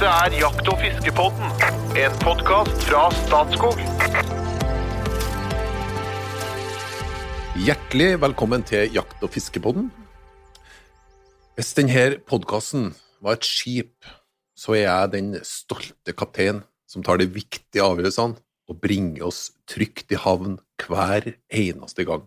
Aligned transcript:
Dette 0.00 0.16
er 0.16 0.32
Jakt- 0.40 0.68
og 0.72 0.78
fiskepodden, 0.80 1.50
en 2.00 2.14
podkast 2.22 2.86
fra 2.86 3.02
Statskog. 3.12 3.82
Hjertelig 7.60 8.06
velkommen 8.22 8.64
til 8.64 8.88
Jakt- 8.96 9.20
og 9.20 9.28
fiskepodden. 9.34 9.90
Hvis 11.52 11.74
denne 11.76 12.16
podkasten 12.24 12.94
var 13.20 13.36
et 13.36 13.44
skip, 13.44 14.08
så 14.56 14.72
er 14.78 14.86
jeg 14.86 15.12
den 15.18 15.30
stolte 15.44 16.16
kaptein 16.16 16.62
som 16.88 17.04
tar 17.04 17.20
de 17.20 17.28
viktige 17.28 17.84
avgjørelsene 17.84 18.40
og 18.72 18.80
bringer 18.80 19.28
oss 19.28 19.50
trygt 19.68 20.16
i 20.16 20.22
havn 20.24 20.62
hver 20.80 21.34
eneste 21.52 22.08
gang. 22.08 22.24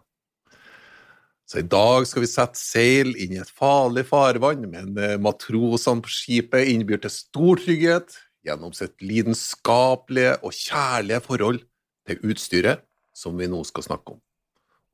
Så 1.49 1.59
i 1.59 1.67
dag 1.67 2.05
skal 2.07 2.23
vi 2.23 2.29
sette 2.31 2.59
seil 2.59 3.11
inn 3.19 3.35
i 3.35 3.41
et 3.41 3.51
farlig 3.51 4.05
farvann, 4.07 4.63
men 4.71 4.95
eh, 4.97 5.17
matrosene 5.21 6.03
på 6.03 6.11
skipet 6.11 6.69
innbyr 6.71 7.01
til 7.03 7.13
stor 7.13 7.59
trygghet 7.59 8.15
gjennom 8.47 8.73
sitt 8.75 8.95
lidenskapelige 9.03 10.37
og 10.41 10.55
kjærlige 10.55 11.23
forhold 11.25 11.59
til 12.07 12.31
utstyret 12.31 12.83
som 13.15 13.35
vi 13.39 13.49
nå 13.51 13.59
skal 13.67 13.85
snakke 13.85 14.15
om, 14.15 14.21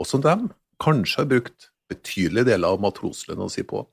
og 0.02 0.10
som 0.10 0.24
de 0.26 0.36
kanskje 0.82 1.22
har 1.22 1.30
brukt 1.30 1.70
betydelige 1.90 2.52
deler 2.52 2.76
av 2.76 2.84
matroslønna 2.84 3.48
si 3.52 3.64
på. 3.68 3.84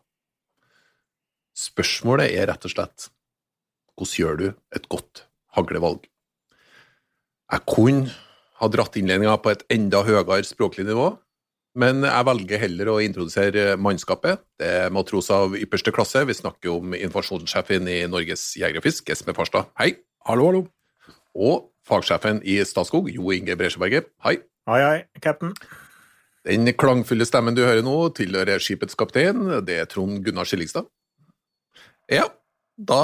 Spørsmålet 1.56 2.34
er 2.36 2.50
rett 2.50 2.66
og 2.68 2.72
slett 2.72 3.08
hvordan 3.96 4.18
gjør 4.20 4.40
du 4.40 4.46
et 4.76 4.88
godt 4.92 5.24
haglevalg? 5.56 6.02
Jeg 7.52 7.62
kunne 7.70 8.12
ha 8.60 8.68
dratt 8.72 8.96
innledninga 8.98 9.38
på 9.40 9.54
et 9.54 9.64
enda 9.72 10.02
høyere 10.04 10.42
språklig 10.44 10.84
nivå, 10.88 11.14
men 11.76 12.04
jeg 12.06 12.26
velger 12.28 12.62
heller 12.62 12.90
å 12.90 12.98
introdusere 13.04 13.76
mannskapet. 13.80 14.40
Det 14.60 14.68
er 14.82 14.92
matroser 14.94 15.46
av 15.46 15.56
ypperste 15.58 15.92
klasse. 15.94 16.24
Vi 16.28 16.36
snakker 16.36 16.72
om 16.72 16.96
informasjonssjefen 16.96 17.88
i 17.92 17.98
Norges 18.10 18.48
Jeger 18.56 18.80
og 18.80 18.86
Fisk, 18.86 19.10
Esme 19.12 19.34
Farstad. 19.36 19.68
Hei. 19.80 19.92
Hallo, 20.26 20.48
hallo. 20.48 20.62
Og 21.36 21.68
fagsjefen 21.86 22.40
i 22.48 22.58
Statskog, 22.64 23.10
Jo 23.12 23.28
Inge 23.36 23.58
Bresjeberget. 23.60 24.08
Hei. 24.24 24.38
Hei, 24.66 24.80
hei, 24.82 25.22
cap'n. 25.22 25.52
Den 26.46 26.70
klangfulle 26.78 27.26
stemmen 27.28 27.54
du 27.54 27.64
hører 27.66 27.84
nå, 27.84 27.94
tilhører 28.16 28.62
skipets 28.62 28.96
kaptein. 28.98 29.44
Det 29.66 29.80
er 29.82 29.90
Trond 29.90 30.22
Gunnar 30.24 30.48
Skillingstad. 30.48 30.88
Ja, 32.10 32.24
da, 32.76 33.00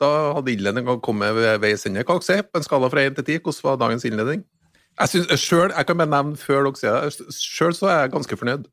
da 0.00 0.10
hadde 0.36 0.52
innledninga 0.52 0.98
kommet 1.04 1.34
ved 1.36 1.60
veis 1.62 1.86
ende. 1.88 2.04
Hva 2.04 2.18
dere 2.20 2.44
på 2.48 2.60
en 2.60 2.66
skala 2.66 2.90
fra 2.92 3.06
én 3.06 3.16
til 3.16 3.26
ti? 3.26 3.38
Hvordan 3.40 3.66
var 3.68 3.80
dagens 3.84 4.06
innledning? 4.08 4.44
Jeg, 4.96 5.12
synes, 5.12 5.40
selv, 5.40 5.74
jeg 5.76 5.86
kan 5.88 5.98
bare 6.00 6.12
nevne 6.12 6.40
før 6.40 6.68
dere 6.68 6.80
sier 6.80 7.02
det, 7.04 7.34
sjøl 7.36 7.74
så 7.76 7.90
er 7.92 7.98
jeg 8.04 8.14
ganske 8.14 8.38
fornøyd. 8.40 8.64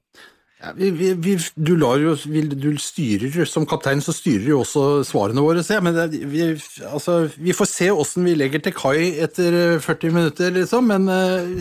Ja, 0.64 0.70
vi, 0.78 0.94
vi, 0.96 1.10
vi, 1.20 1.34
du, 1.60 1.74
lar 1.76 2.00
jo, 2.00 2.14
du 2.16 2.70
styrer 2.80 3.44
Som 3.50 3.66
kaptein 3.68 4.00
så 4.00 4.14
styrer 4.16 4.46
jo 4.48 4.62
også 4.62 5.02
svarene 5.04 5.44
våre, 5.44 5.64
se. 5.66 5.76
Men 5.84 5.98
det, 5.98 6.22
vi, 6.32 6.46
altså, 6.88 7.18
vi 7.36 7.56
får 7.58 7.68
se 7.68 7.90
åssen 7.92 8.24
vi 8.30 8.38
legger 8.40 8.64
til 8.64 8.76
kai 8.78 9.10
etter 9.26 9.82
40 9.84 10.16
minutter, 10.16 10.56
liksom. 10.56 10.88
Men 10.94 11.12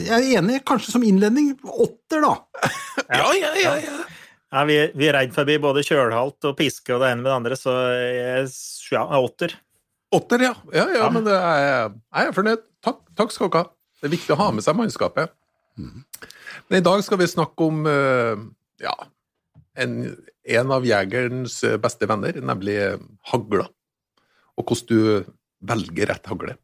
jeg 0.05 0.14
er 0.20 0.28
enig, 0.38 0.62
kanskje 0.68 0.94
som 0.94 1.06
innledning 1.06 1.56
åtter, 1.66 2.22
da. 2.22 2.36
ja, 3.18 3.27
ja, 3.40 3.52
ja, 3.58 3.74
ja. 3.83 3.98
ja 4.55 4.64
vi, 4.70 4.78
vi 4.94 5.10
er 5.10 5.18
redd 5.18 5.34
forbi 5.34 5.58
både 5.66 5.83
kjølhalt 5.88 6.52
og 6.52 6.56
piske 6.62 6.94
og 6.94 7.02
det 7.02 7.10
ene 7.10 7.24
med 7.24 7.33
det 7.33 7.36
andre, 7.40 7.58
så 7.58 7.74
jeg, 8.06 8.48
ja, 8.94 9.02
åtter. 9.18 9.58
Åtter, 10.14 10.46
ja. 10.46 10.55
Ja, 10.77 10.86
ja, 10.94 11.10
men 11.10 11.27
det 11.27 11.34
er, 11.34 11.90
jeg 11.90 12.30
er 12.30 12.36
fornøyd. 12.38 12.66
Takk, 12.86 13.02
takk 13.18 13.34
skal 13.34 13.50
dere 13.50 13.66
ha. 13.66 13.74
Det 14.03 14.08
er 14.08 14.17
viktig 14.17 14.34
å 14.34 14.41
ha 14.41 14.50
med 14.50 14.64
seg 14.67 14.75
mannskapet. 14.75 15.31
Men 15.78 16.77
i 16.81 16.83
dag 16.84 17.00
skal 17.06 17.20
vi 17.20 17.31
snakke 17.31 17.69
om 17.70 17.86
ja, 18.83 18.95
en, 19.78 19.95
en 20.58 20.75
av 20.75 20.84
jegerens 20.86 21.61
beste 21.81 22.08
venner, 22.11 22.41
nemlig 22.42 22.77
hagla. 23.30 23.69
Og 24.58 24.67
hvordan 24.67 24.91
du 24.91 25.30
velger 25.70 26.11
rett 26.11 26.27
hagle. 26.27 26.58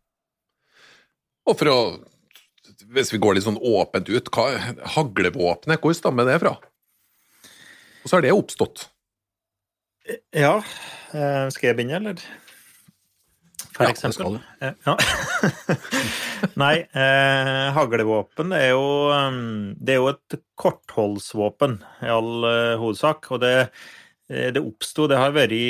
Og 1.49 1.57
for 1.57 1.73
å 1.73 1.81
Hvis 2.89 3.13
vi 3.13 3.21
går 3.21 3.37
litt 3.37 3.45
sånn 3.45 3.61
åpent 3.61 4.09
ut, 4.09 4.29
hva, 4.33 4.47
haglevåpenet, 4.97 5.81
hvor 5.83 5.93
stammer 5.97 6.25
det 6.25 6.39
fra? 6.41 6.55
Og 8.01 8.07
så 8.09 8.17
har 8.17 8.25
det 8.25 8.33
oppstått. 8.33 8.87
Ja, 10.33 10.63
skal 11.53 11.67
jeg 11.69 11.77
begynne, 11.77 11.99
eller? 12.01 12.23
For 13.79 13.87
ja, 13.87 13.95
eksempel. 13.95 14.39
Ja. 14.59 14.97
Nei, 16.63 16.75
eh, 16.83 17.69
haglevåpen 17.77 18.51
er 18.57 18.73
jo, 18.73 18.87
det 19.79 19.95
er 19.95 20.01
jo 20.01 20.09
et 20.11 20.39
kortholdsvåpen 20.59 21.77
i 22.03 22.11
all 22.11 22.49
eh, 22.49 22.75
hovedsak. 22.81 23.29
Og 23.31 23.43
det, 23.45 23.53
det 24.27 24.59
oppsto 24.59 25.07
Det 25.11 25.21
har 25.21 25.37
vært 25.37 25.55
i 25.55 25.69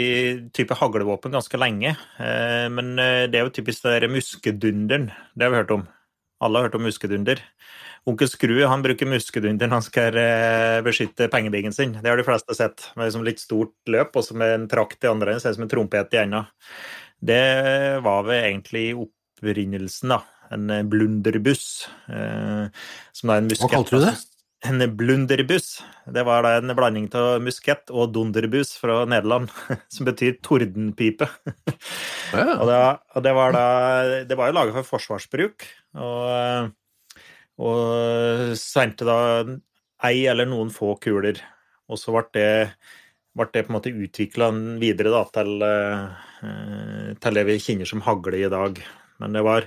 type 0.57 0.77
haglevåpen 0.81 1.37
ganske 1.37 1.61
lenge. 1.61 1.93
Eh, 2.17 2.65
men 2.73 2.95
det 2.97 3.37
er 3.37 3.45
jo 3.45 3.53
typisk 3.59 3.85
det 3.85 3.99
derre 3.99 4.13
muskedunderen. 4.13 5.11
Det 5.37 5.45
har 5.45 5.53
vi 5.53 5.61
hørt 5.61 5.77
om. 5.77 5.85
Alle 6.41 6.63
har 6.63 6.71
hørt 6.71 6.79
om 6.79 6.89
muskedunder. 6.89 7.43
Onkel 8.09 8.31
Skrue 8.31 8.69
han 8.71 8.81
bruker 8.81 9.11
muskedunder 9.11 9.69
når 9.69 9.83
han 9.83 9.85
skal 9.85 10.17
beskytte 10.87 11.27
pengebingen 11.29 11.75
sin. 11.77 11.93
Det 11.99 12.09
har 12.09 12.17
de 12.17 12.25
fleste 12.25 12.57
sett. 12.57 12.87
Med 12.97 13.11
liksom 13.11 13.27
litt 13.27 13.43
stort 13.43 13.75
løp 13.91 14.17
og 14.17 14.31
med 14.39 14.55
en 14.55 14.65
trakt 14.71 15.05
i 15.05 15.11
andre 15.11 15.35
enden, 15.35 15.45
ser 15.45 15.53
ut 15.53 15.59
som 15.59 15.67
en 15.67 15.75
trompet 15.75 16.17
i 16.17 16.23
enda. 16.23 16.47
Det 17.19 17.99
var 18.05 18.27
vel 18.29 18.45
egentlig 18.53 18.89
opprinnelsen, 19.07 20.15
da. 20.15 20.23
En 20.55 20.71
blunderbuss. 20.89 21.89
Eh, 22.09 22.69
som 23.13 23.33
er 23.33 23.43
en 23.43 23.49
muskett. 23.51 23.67
Hva 23.67 23.75
kalte 23.75 23.99
du 23.99 24.07
det? 24.07 24.15
En 24.67 24.83
blunderbuss. 24.99 25.83
Det 26.11 26.25
var 26.27 26.43
da 26.43 26.57
en 26.59 26.75
blanding 26.75 27.07
av 27.19 27.43
muskett 27.45 27.93
og 27.95 28.15
dunderbuss 28.15 28.73
fra 28.81 29.05
Nederland, 29.07 29.53
som 29.95 30.09
betyr 30.09 30.41
tordenpipe. 30.43 31.29
Ja. 32.33 32.59
og, 32.59 32.67
det, 32.69 32.81
og, 33.15 33.23
det, 33.25 33.35
var 33.39 33.55
da 33.55 33.67
Det 34.29 34.37
var 34.37 34.51
jo 34.51 34.57
laga 34.59 34.75
for 34.77 34.89
forsvarsbruk, 34.97 35.65
og, 35.97 36.73
og 37.63 38.57
sendte 38.59 39.07
da 39.09 39.21
ei 40.07 40.27
eller 40.31 40.49
noen 40.51 40.73
få 40.75 40.97
kuler. 41.03 41.41
Og 41.89 42.01
så 42.01 42.13
ble 42.15 42.27
det, 42.37 42.51
ble 43.39 43.49
det 43.55 43.65
på 43.67 43.73
en 43.73 43.79
måte 43.79 43.95
utvikla 43.95 44.51
videre 44.83 45.15
da, 45.15 45.23
til 45.39 45.63
Eh, 46.39 47.15
til 47.19 47.35
det 47.35 47.47
vi 47.49 47.59
kjenner 47.63 47.89
som 47.89 48.05
hagle 48.07 48.39
i 48.39 48.51
dag. 48.53 48.79
Men 49.19 49.35
det 49.35 49.43
var, 49.43 49.67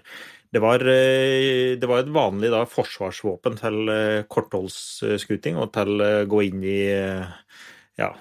det 0.54 0.64
var, 0.64 0.84
eh, 0.88 1.78
det 1.80 1.90
var 1.90 2.04
et 2.04 2.14
vanlig 2.16 2.52
da, 2.54 2.64
forsvarsvåpen 2.70 3.60
til 3.60 3.92
eh, 3.92 4.24
kortholdsskuting 4.32 5.60
og 5.60 5.72
til 5.76 6.00
å 6.00 6.12
gå 6.32 6.44
inn 6.48 6.64
i 6.64 6.82
ja, 8.00 8.14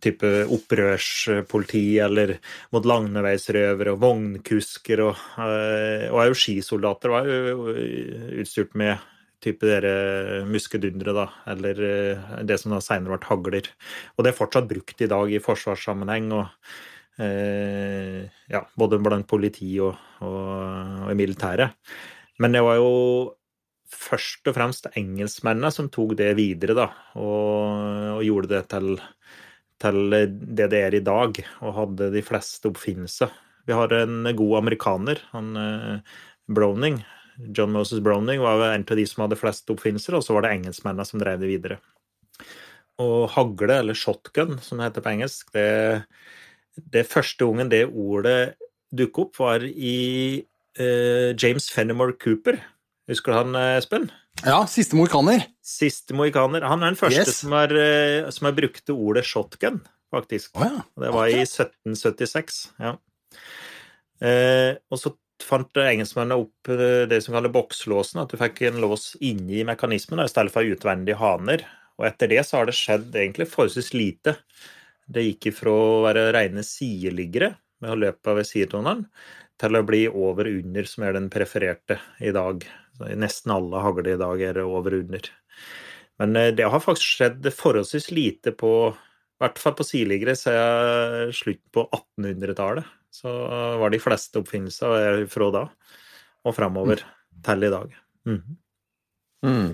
type 0.00 0.28
opprørspoliti 0.54 1.82
eller 2.02 2.32
mot 2.72 2.86
landeveisrøvere 2.88 3.92
og 3.92 4.00
vognkusker 4.02 5.02
og, 5.04 5.20
er 5.44 6.30
jo 6.30 6.38
skisoldater 6.38 7.12
var 7.12 7.28
jo 7.28 7.74
utstyrt 8.40 8.72
med 8.80 8.96
type 9.40 9.66
dere 9.66 10.44
muskedundere, 10.48 11.14
da, 11.16 11.26
eller 11.52 11.82
det 12.44 12.60
som 12.60 12.74
da 12.74 12.80
senere 12.84 13.16
ble 13.16 13.28
hagler. 13.30 13.68
Og 14.16 14.24
det 14.24 14.32
er 14.32 14.38
fortsatt 14.38 14.68
brukt 14.70 15.00
i 15.00 15.08
dag 15.10 15.32
i 15.32 15.42
forsvarssammenheng. 15.42 16.32
og 16.36 16.48
Eh, 17.20 18.30
ja, 18.48 18.62
både 18.80 18.98
blant 19.02 19.26
politi 19.28 19.74
og, 19.84 19.92
og, 20.24 20.46
og, 21.04 21.12
militæret. 21.18 21.76
Men 22.40 22.56
det 22.56 22.62
var 22.64 22.78
jo 22.78 22.92
først 23.90 24.48
og 24.48 24.56
fremst 24.56 24.88
engelskmennene 24.96 25.72
som 25.74 25.90
tok 25.92 26.14
det 26.16 26.30
videre, 26.38 26.76
da, 26.78 26.86
og, 27.20 28.16
og 28.16 28.24
gjorde 28.24 28.52
det 28.54 28.62
til, 28.72 28.94
til, 29.82 30.00
det 30.30 30.70
det 30.72 30.80
er 30.86 30.96
i 30.96 31.04
dag, 31.04 31.42
og 31.60 31.76
hadde 31.76 32.12
de 32.14 32.24
fleste 32.24 32.70
oppfinnelser. 32.70 33.34
Vi 33.68 33.76
har 33.76 33.92
en 33.98 34.30
god 34.36 34.56
amerikaner, 34.62 35.20
han 35.34 35.56
eh, 35.60 36.20
Browning. 36.50 37.02
John 37.38 37.72
Moses 37.74 38.02
Browning 38.04 38.42
var 38.42 38.62
en 38.70 38.84
av 38.84 38.98
de 38.98 39.06
som 39.08 39.24
hadde 39.24 39.38
flest 39.38 39.70
oppfinnelser, 39.72 40.16
og 40.18 40.24
så 40.26 40.36
var 40.36 40.46
det 40.46 40.54
engelskmennene 40.56 41.06
som 41.08 41.22
drev 41.22 41.40
det 41.42 41.50
videre. 41.50 41.78
Og 43.00 43.30
hagle, 43.32 43.80
eller 43.80 43.96
shotgun, 43.96 44.58
som 44.64 44.80
det 44.80 44.90
heter 44.90 45.04
på 45.04 45.14
engelsk, 45.14 45.52
det 45.56 45.68
det 46.90 47.06
første 47.10 47.44
gangen 47.44 47.70
det 47.70 47.82
ordet 47.88 48.54
dukket 48.94 49.24
opp, 49.24 49.38
var 49.42 49.64
i 49.66 50.40
eh, 50.78 51.30
James 51.36 51.68
Fenimore 51.72 52.16
Cooper. 52.20 52.60
Husker 53.10 53.32
du 53.32 53.38
han, 53.38 53.58
eh, 53.58 53.76
Espen? 53.80 54.08
Ja, 54.44 54.62
Siste 54.70 54.96
mohikaner. 54.96 55.44
Siste 55.66 56.16
mohikaner. 56.16 56.64
Han 56.70 56.82
er 56.82 56.92
den 56.92 57.00
første 57.00 57.26
yes. 57.26 57.40
som, 57.42 57.54
har, 57.56 57.72
uh, 57.74 58.30
som 58.32 58.48
har 58.48 58.54
brukte 58.56 58.94
ordet 58.94 59.26
shotgun, 59.28 59.80
faktisk. 60.14 60.54
Oh, 60.56 60.64
ja. 60.64 60.84
Det 61.02 61.12
var 61.14 61.32
i 61.32 61.42
1776. 61.42 62.62
ja. 62.80 62.96
Eh, 64.20 64.76
og 64.92 64.98
så 65.00 65.14
fant 65.46 65.80
engelskmennene 65.82 66.38
opp 66.42 66.70
det 67.10 67.20
som 67.24 67.36
kalles 67.36 67.52
bokslåsen, 67.54 68.22
at 68.22 68.32
du 68.32 68.38
fikk 68.40 68.62
en 68.68 68.80
lås 68.82 69.12
inni 69.24 69.64
mekanismen 69.66 70.22
i 70.24 70.28
stedet 70.30 70.52
for 70.54 70.66
utvendige 70.66 71.18
haner. 71.20 71.64
Og 72.00 72.06
etter 72.08 72.30
det 72.32 72.44
så 72.48 72.60
har 72.60 72.68
det 72.68 72.76
skjedd 72.78 73.10
egentlig 73.12 73.48
forholdsvis 73.52 73.92
lite. 73.96 74.36
Det 75.10 75.26
gikk 75.26 75.50
ifra 75.50 75.74
å 75.74 76.00
være 76.06 76.30
rene 76.36 76.64
sideliggere 76.66 77.54
med 77.80 77.92
å 77.92 77.98
løpe 78.04 78.36
ved 78.38 78.48
sidetoneren, 78.48 79.04
til 79.60 79.76
å 79.76 79.84
bli 79.84 80.06
over 80.08 80.48
under, 80.48 80.86
som 80.88 81.04
er 81.04 81.16
den 81.16 81.28
prefererte 81.32 81.98
i 82.24 82.32
dag. 82.32 82.64
Så 82.96 83.10
nesten 83.20 83.52
alle 83.52 83.82
hagler 83.84 84.14
i 84.14 84.20
dag 84.20 84.42
er 84.44 84.62
over 84.64 84.96
under. 84.96 85.28
Men 86.20 86.36
eh, 86.36 86.52
det 86.56 86.68
har 86.68 86.84
faktisk 86.84 87.20
skjedd 87.20 87.50
forholdsvis 87.56 88.10
lite 88.12 88.52
på 88.56 88.72
i 88.90 89.40
hvert 89.40 89.60
fall 89.60 89.72
på 89.72 89.86
sideliggere 89.88 90.34
siden 90.36 91.30
slutten 91.32 91.70
på 91.72 91.86
1800-tallet. 91.96 92.88
Så 93.10 93.30
var 93.80 93.90
de 93.90 94.00
fleste 94.02 94.40
oppfinnelser 94.40 95.24
fra 95.30 95.50
da 95.54 95.64
og 96.46 96.56
framover 96.56 97.02
mm. 97.02 97.40
til 97.46 97.66
i 97.66 97.72
dag. 97.72 97.94
Mm. 98.28 98.42
Mm. 99.46 99.70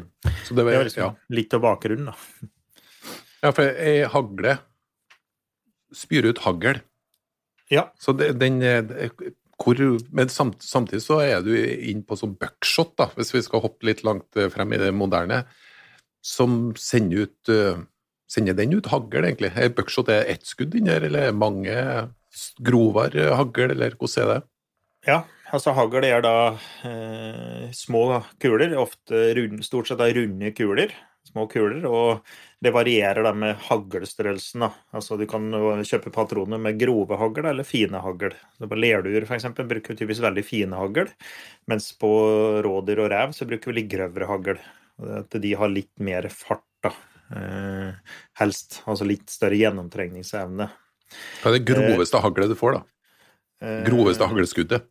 Så 0.47 0.55
det, 0.55 0.65
var, 0.65 0.71
det 0.73 0.79
var 0.79 0.89
liksom 0.89 1.03
ja. 1.03 1.11
litt 1.37 1.55
av 1.55 1.65
bakgrunnen, 1.65 2.11
da. 2.11 2.51
Ja, 3.45 3.53
for 3.53 3.69
ei 3.69 4.07
hagle 4.11 4.57
spyr 5.95 6.31
ut 6.31 6.41
hagl. 6.47 6.81
Ja. 7.71 7.89
Så 7.99 8.15
det, 8.17 8.33
den 8.41 8.61
hvor, 9.57 9.79
Men 10.11 10.31
samt, 10.31 10.63
samtidig 10.63 11.03
så 11.05 11.21
er 11.25 11.43
du 11.45 11.53
inn 11.57 12.03
på 12.07 12.19
sånn 12.19 12.37
buckshot, 12.39 12.95
da, 12.99 13.09
hvis 13.17 13.33
vi 13.35 13.43
skal 13.47 13.63
hoppe 13.65 13.89
litt 13.89 14.05
langt 14.07 14.37
eh, 14.39 14.51
frem 14.53 14.75
i 14.77 14.81
det 14.81 14.93
moderne, 14.95 15.45
som 16.25 16.75
sender 16.79 17.27
ut 17.27 17.55
Sender 18.27 18.57
den 18.59 18.73
ut 18.75 18.89
hagl, 18.91 19.23
egentlig? 19.23 19.53
Er 19.55 19.69
buckshot 19.71 20.09
er 20.11 20.25
ett 20.27 20.43
skudd 20.43 20.73
inni 20.75 20.91
her, 20.91 21.05
eller 21.07 21.29
er 21.29 21.37
mange 21.39 21.75
grovere 22.63 23.33
hagl, 23.37 23.71
eller 23.71 23.97
hvordan 23.99 24.23
er 24.23 24.33
det? 24.33 24.41
Ja, 25.07 25.21
altså 25.55 25.75
hagl 25.77 26.05
er 26.07 26.23
da 26.25 26.37
eh, 26.87 27.69
små 27.77 28.23
kuler, 28.43 28.75
ofte 28.81 29.29
rund, 29.39 29.63
stort 29.67 29.91
sett 29.91 30.01
da 30.03 30.09
runde 30.11 30.51
kuler. 30.57 30.95
Små 31.27 31.49
kuler, 31.51 31.83
og 31.91 32.23
det 32.63 32.71
varierer 32.71 33.27
da 33.27 33.33
med 33.35 33.59
haglstørrelsen. 33.67 34.63
Da. 34.63 34.69
Altså 34.95 35.19
Du 35.19 35.25
kan 35.31 35.49
kjøpe 35.83 36.13
patroner 36.15 36.61
med 36.63 36.79
grove 36.79 37.19
hagl 37.19 37.49
eller 37.51 37.67
fine 37.67 37.99
hagl. 38.03 38.35
På 38.63 38.79
lerduer 38.79 39.27
f.eks. 39.27 39.49
bruker 39.59 39.95
vi 39.95 39.99
typisk 39.99 40.23
veldig 40.23 40.45
fine 40.47 40.79
hagl, 40.79 41.11
mens 41.67 41.91
på 41.99 42.11
rådyr 42.67 43.03
og 43.03 43.11
rev 43.11 43.35
så 43.35 43.49
bruker 43.51 43.73
vi 43.73 43.81
litt 43.81 43.91
grøvere 43.91 44.31
hagl. 44.31 44.63
At 45.19 45.35
de 45.43 45.53
har 45.59 45.73
litt 45.73 45.93
mer 45.99 46.31
fart, 46.33 46.65
da. 46.87 46.95
Eh, 47.35 48.19
helst. 48.39 48.81
Altså 48.87 49.07
litt 49.09 49.31
større 49.33 49.59
gjennomtrengningsevne. 49.59 50.71
Hva 51.43 51.53
er 51.53 51.59
det 51.59 51.67
groveste 51.69 52.21
haglet 52.23 52.53
du 52.53 52.59
får, 52.59 52.79
da? 52.79 52.85
Eh, 53.63 53.83
groveste 53.87 54.29
haglskuddet? 54.29 54.89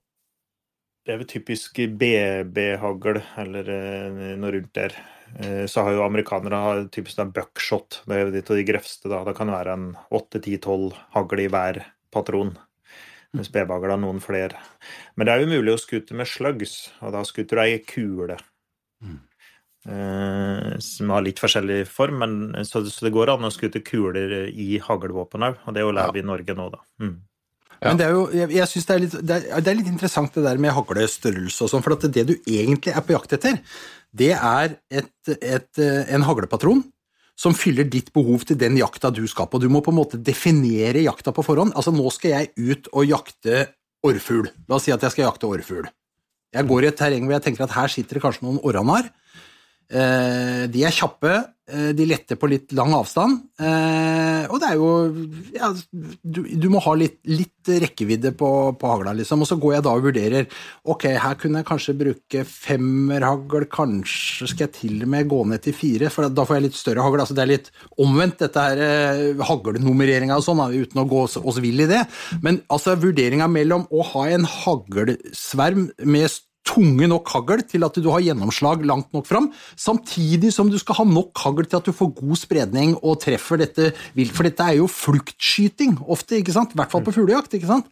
Det 1.06 1.14
er 1.14 1.20
vel 1.22 1.30
typisk 1.30 1.78
BB-hagl, 2.00 3.20
eller 3.44 3.68
eh, 3.70 4.22
noe 4.42 4.54
rundt 4.56 4.72
der. 4.74 4.96
Eh, 5.38 5.66
så 5.70 5.84
har 5.86 5.94
jo 5.94 6.06
amerikanere 6.06 6.88
typisk 6.94 7.20
en 7.22 7.34
buckshot. 7.36 8.02
Det 8.08 8.16
er 8.16 8.24
jo 8.24 8.32
av 8.42 8.56
de 8.58 8.66
grøvste. 8.66 9.12
da. 9.12 9.22
Det 9.28 9.36
kan 9.38 9.54
være 9.54 9.76
en 9.78 9.92
8-10-12 10.10 10.96
hagl 11.14 11.44
i 11.44 11.50
hver 11.54 11.84
patron. 12.16 12.56
Mens 13.36 13.52
BB-hagl 13.54 13.92
har 13.92 14.02
noen 14.02 14.24
flere. 14.24 14.58
Men 15.16 15.28
det 15.28 15.36
er 15.36 15.44
jo 15.44 15.54
mulig 15.54 15.76
å 15.76 15.82
skute 15.82 16.18
med 16.18 16.30
slugs, 16.32 16.90
og 17.04 17.14
da 17.14 17.22
skuter 17.28 17.60
du 17.60 17.64
ei 17.66 17.80
kule. 17.86 18.40
Mm. 19.04 19.20
Eh, 19.86 20.80
som 20.82 21.12
har 21.14 21.22
litt 21.22 21.38
forskjellig 21.38 21.84
form, 21.86 22.18
men, 22.24 22.66
så, 22.66 22.82
så, 22.90 23.06
det 23.06 23.14
går 23.14 23.36
an 23.36 23.46
å 23.46 23.54
skute 23.54 23.84
kuler 23.86 24.48
i 24.50 24.80
haglvåpen 24.82 25.46
òg. 25.46 25.60
Og 25.66 25.76
det 25.76 25.82
er 25.84 25.86
jo 25.86 25.94
lov 25.94 26.18
i 26.18 26.26
Norge 26.26 26.56
nå, 26.58 26.68
da. 26.74 26.82
Mm. 27.04 27.16
Ja. 27.76 27.92
Men 27.92 28.00
det 28.00 28.08
er 28.08 28.16
jo, 28.16 28.24
jeg, 28.34 28.50
jeg 28.56 28.72
synes 28.72 28.88
det 28.88 28.96
er, 28.96 29.04
litt, 29.04 29.16
det, 29.20 29.38
er, 29.38 29.62
det 29.62 29.72
er 29.72 29.78
litt 29.78 29.92
interessant 29.92 30.34
det 30.34 30.46
der 30.48 30.62
med 30.64 30.74
haglestørrelse 30.74 31.68
og 31.68 31.70
sånn, 31.70 31.84
for 31.86 31.98
at 31.98 32.08
det 32.16 32.24
du 32.32 32.34
egentlig 32.40 32.96
er 32.96 33.06
på 33.06 33.14
jakt 33.14 33.36
etter, 33.38 33.60
det 34.16 34.32
er 34.34 34.78
et, 34.90 35.12
et, 35.36 35.82
en 35.84 36.26
haglepatron 36.26 36.82
som 37.38 37.54
fyller 37.54 37.86
ditt 37.92 38.14
behov 38.16 38.46
til 38.48 38.58
den 38.58 38.80
jakta 38.80 39.12
du 39.14 39.26
skal 39.28 39.50
på. 39.52 39.60
Du 39.60 39.68
må 39.70 39.84
på 39.84 39.92
en 39.92 40.00
måte 40.00 40.18
definere 40.18 41.04
jakta 41.04 41.36
på 41.36 41.44
forhånd. 41.44 41.76
Altså, 41.76 41.92
nå 41.94 42.08
skal 42.16 42.32
jeg 42.32 42.54
ut 42.56 42.90
og 42.96 43.12
jakte 43.12 43.66
orrfugl. 44.08 44.48
La 44.70 44.80
oss 44.80 44.88
si 44.88 44.96
at 44.96 45.04
jeg 45.04 45.14
skal 45.14 45.28
jakte 45.28 45.50
orrfugl. 45.50 45.90
Jeg 46.56 46.70
går 46.70 46.86
i 46.86 46.90
et 46.90 46.98
terreng 46.98 47.28
hvor 47.28 47.36
jeg 47.36 47.46
tenker 47.50 47.68
at 47.68 47.76
her 47.76 47.92
sitter 47.92 48.18
det 48.18 48.24
kanskje 48.24 48.48
noen 48.48 48.62
orranar. 48.64 49.12
Eh, 49.86 50.66
de 50.74 50.82
er 50.82 50.94
kjappe, 50.94 51.32
eh, 51.70 51.92
de 51.94 52.06
letter 52.10 52.40
på 52.42 52.48
litt 52.50 52.72
lang 52.74 52.90
avstand, 52.98 53.38
eh, 53.62 54.48
og 54.50 54.58
det 54.62 54.70
er 54.72 54.80
jo 54.80 54.88
ja, 55.54 55.70
du, 56.26 56.40
du, 56.42 56.66
må 56.74 56.82
ha 56.82 56.96
litt, 56.98 57.20
litt 57.30 57.70
rekkevidde 57.70 58.32
på, 58.38 58.50
på, 58.82 58.90
hagla, 58.90 59.14
liksom. 59.14 59.44
Og 59.46 59.50
så 59.50 59.58
går 59.62 59.76
jeg 59.76 59.86
da 59.86 59.94
og 59.94 60.08
vurderer 60.08 60.50
ok, 60.90 61.06
her 61.22 61.38
kunne 61.38 61.62
jeg 61.62 61.70
kanskje 61.70 61.96
bruke 62.00 62.42
femmerhagl, 62.50 63.68
kanskje 63.70 64.50
skal 64.50 64.66
jeg 64.66 64.74
til 64.80 65.06
og 65.06 65.14
med 65.14 65.30
gå 65.30 65.44
ned 65.52 65.66
til 65.68 65.78
fire, 65.78 66.10
for 66.14 66.34
da 66.34 66.48
får 66.50 66.58
jeg 66.58 66.66
litt 66.66 66.80
større 66.80 67.06
hagl. 67.06 67.22
Altså 67.22 67.38
det 67.38 67.46
er 67.46 67.54
litt 67.54 67.72
omvendt, 68.02 68.42
dette 68.42 68.66
her 68.66 69.46
haglnummereringa 69.46 70.40
og 70.42 70.48
sånn, 70.48 70.66
uten 70.74 71.04
å 71.04 71.08
gå 71.10 71.28
oss 71.30 71.62
vill 71.62 71.86
i 71.86 71.90
det. 71.94 72.02
Men 72.42 72.64
altså 72.74 72.98
vurderinga 72.98 73.50
mellom 73.54 73.86
å 73.94 74.06
ha 74.16 74.28
en 74.34 74.50
haglsverm 74.50 75.92
med 76.02 76.34
tunge 76.66 77.08
nok 77.10 77.30
hagl 77.30 77.62
til 77.70 77.86
at 77.86 77.98
du 78.02 78.10
har 78.12 78.24
gjennomslag 78.26 78.84
langt 78.88 79.12
nok 79.16 79.28
fram, 79.30 79.52
samtidig 79.80 80.52
som 80.56 80.70
du 80.72 80.78
skal 80.82 81.00
ha 81.00 81.06
nok 81.08 81.38
hagl 81.44 81.68
til 81.68 81.80
at 81.80 81.88
du 81.88 81.94
får 81.96 82.12
god 82.18 82.40
spredning 82.42 82.96
og 83.02 83.20
treffer 83.24 83.62
dette 83.62 83.92
vilt. 84.18 84.34
For 84.36 84.48
dette 84.48 84.66
er 84.66 84.80
jo 84.80 84.90
fluktskyting 84.92 86.00
ofte, 86.02 86.40
ikke 86.42 86.56
sant? 86.56 86.74
i 86.74 86.80
hvert 86.80 86.92
fall 86.94 87.06
på 87.06 87.14
fuglejakt. 87.16 87.54
ikke 87.58 87.70
sant? 87.70 87.90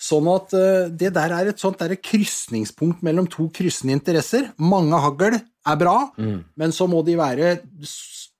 Sånn 0.00 0.28
at 0.32 0.54
uh, 0.56 0.88
det 0.92 1.14
der 1.16 1.34
er 1.36 1.50
et 1.50 1.60
sånt 1.60 1.80
der 1.80 1.96
krysningspunkt 1.96 3.04
mellom 3.06 3.28
to 3.30 3.48
kryssende 3.56 3.96
interesser. 3.96 4.50
Mange 4.60 5.00
hagl 5.00 5.40
er 5.40 5.80
bra, 5.80 5.98
mm. 6.16 6.38
men 6.60 6.76
så 6.76 6.88
må 6.90 7.02
de 7.06 7.18
være 7.20 7.56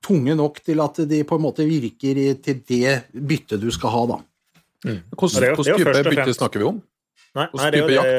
tunge 0.01 0.33
nok 0.37 0.61
til 0.65 0.81
at 0.81 1.03
de 1.09 1.21
på 1.27 1.37
en 1.37 1.43
måte 1.43 1.65
virker 1.67 2.21
til 2.41 2.61
det 2.67 2.95
byttet 3.13 3.61
du 3.61 3.69
skal 3.73 3.93
ha, 3.93 4.05
da. 4.15 4.21
Mm. 4.81 5.01
Hvilken 5.13 5.61
type 5.61 6.09
bytte 6.09 6.33
snakker 6.33 6.63
vi 6.63 6.71
om? 6.71 6.79
Nei, 7.31 7.45
nei 7.55 7.67
det 7.71 7.79
er 7.79 7.85
jo 7.85 8.01
det, 8.03 8.15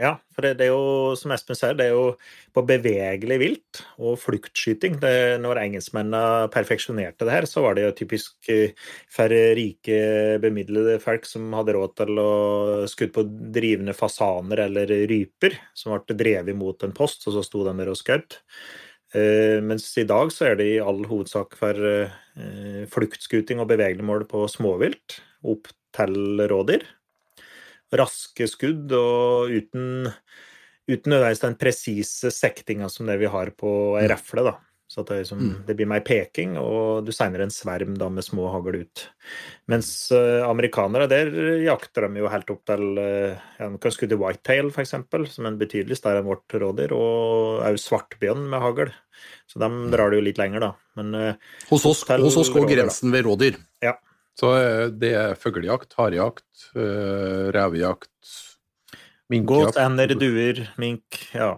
ja, 0.00 0.10
for 0.32 0.46
det, 0.46 0.54
det, 0.56 0.66
er 0.66 0.70
jo, 0.72 1.12
som 1.20 1.32
Espen 1.34 1.58
sier, 1.58 1.74
det 1.76 1.90
er 1.90 1.92
jo 1.92 2.14
på 2.56 2.62
bevegelig 2.64 3.36
vilt 3.42 3.80
og 4.00 4.16
fluktskyting. 4.22 4.96
Det, 5.02 5.12
når 5.44 5.60
engelskmennene 5.60 6.48
perfeksjonerte 6.54 7.28
det 7.28 7.34
her, 7.34 7.48
så 7.50 7.66
var 7.66 7.76
det 7.76 7.84
jo 7.84 7.92
typisk 7.98 8.48
eh, 8.52 8.72
færre 9.12 9.52
rike, 9.58 10.00
bemidlede 10.40 10.96
folk 11.04 11.28
som 11.28 11.52
hadde 11.58 11.76
råd 11.76 11.94
til 12.00 12.22
å 12.22 12.32
skutt 12.88 13.12
på 13.18 13.26
drivende 13.28 13.96
fasaner 13.96 14.64
eller 14.70 14.96
ryper, 15.12 15.60
som 15.76 15.92
ble 15.92 16.16
drevet 16.16 16.56
mot 16.56 16.88
en 16.88 16.96
post, 16.96 17.28
og 17.28 17.36
så 17.36 17.44
sto 17.44 17.60
de 17.66 17.76
der 17.76 17.92
og 17.92 18.00
skjøt. 18.00 18.40
Uh, 19.14 19.62
mens 19.62 19.84
i 20.00 20.08
dag 20.08 20.32
så 20.34 20.48
er 20.48 20.56
det 20.58 20.64
i 20.66 20.82
all 20.82 21.04
hovedsak 21.06 21.54
for 21.56 21.78
uh, 21.78 22.82
fluktskuting 22.90 23.60
og 23.62 23.68
bevegelig 23.70 24.04
mål 24.04 24.24
på 24.28 24.48
småvilt 24.50 25.20
opp 25.46 25.70
til 25.94 26.42
rådyr 26.50 26.82
raske 27.94 28.48
skudd 28.50 28.92
og 28.96 29.52
uten, 29.52 30.08
uten 30.90 31.12
nødvendigvis 31.12 31.44
den 31.44 31.58
presise 31.60 32.32
sektinga 32.34 32.90
som 32.92 33.06
det 33.10 33.18
vi 33.22 33.30
har 33.30 33.52
på 33.58 33.70
ei 34.00 34.08
refle. 34.10 34.46
da. 34.46 34.56
Så 34.88 35.02
det, 35.02 35.16
liksom, 35.18 35.38
mm. 35.38 35.54
det, 35.66 35.74
blir 35.74 35.88
mer 35.90 36.02
peking, 36.06 36.52
og 36.60 37.02
du 37.04 37.10
segner 37.10 37.42
en 37.42 37.50
sverm 37.50 37.96
da 37.98 38.06
med 38.12 38.22
små 38.22 38.46
hagl 38.52 38.84
ut. 38.84 39.02
Mens 39.66 39.88
uh, 40.14 40.46
amerikanere, 40.46 41.08
der 41.10 41.32
jakter 41.64 42.06
de 42.06 42.22
jo 42.22 42.30
helt 42.30 42.52
opp 42.54 42.62
til 42.70 42.84
uh, 42.94 43.34
ja, 43.58 43.66
De 43.72 43.80
kan 43.82 43.94
skudde 43.94 44.18
whitetail, 44.20 44.70
f.eks., 44.70 44.94
som 45.34 45.50
en 45.50 45.58
betydelig 45.58 45.98
større 45.98 46.22
enn 46.22 46.30
vårt 46.30 46.54
rådyr, 46.54 46.94
og 46.94 47.66
òg 47.66 47.80
svartbjørn 47.82 48.46
med 48.52 48.62
hagl. 48.62 48.94
Så 49.50 49.58
de 49.58 49.72
mm. 49.72 49.82
drar 49.90 50.14
det 50.14 50.20
jo 50.20 50.26
litt 50.28 50.38
lenger, 50.38 50.68
da. 50.68 50.72
Men, 51.00 51.12
uh, 51.18 51.58
hos 51.72 51.88
oss, 51.90 52.06
hos 52.06 52.38
oss 52.44 52.54
går 52.54 52.70
grensen 52.70 53.10
ved 53.14 53.26
rådyr. 53.26 53.58
Ja. 53.82 53.98
Så 54.36 54.52
eh, 54.58 54.82
det 54.92 55.12
er 55.16 55.38
fuglejakt, 55.40 55.94
harejakt, 55.96 56.68
uh, 56.76 57.48
revejakt, 57.56 58.10
minkjakt 59.32 59.72
Gås, 59.72 59.80
ender, 59.80 60.12
duer, 60.18 60.60
mink, 60.80 61.22
ja. 61.32 61.54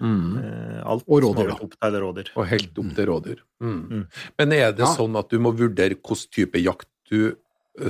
Mm. 0.00 0.38
Uh, 0.40 0.78
alt 0.88 1.04
og 1.04 1.20
rådyr. 1.26 1.52
Opp 1.60 1.74
til 1.76 1.98
rådyr. 2.00 2.30
Og 2.40 2.48
helt 2.48 2.80
opp 2.80 2.94
til 2.96 3.10
rådyr. 3.10 3.42
Mm. 3.60 3.80
Mm. 3.82 4.04
Men 4.40 4.54
er 4.56 4.70
det 4.72 4.86
ja. 4.86 4.92
sånn 4.96 5.18
at 5.20 5.28
du 5.28 5.36
må 5.42 5.52
vurdere 5.58 5.98
hvilken 5.98 6.32
type 6.32 6.62
jakt 6.62 6.88
du 7.10 7.36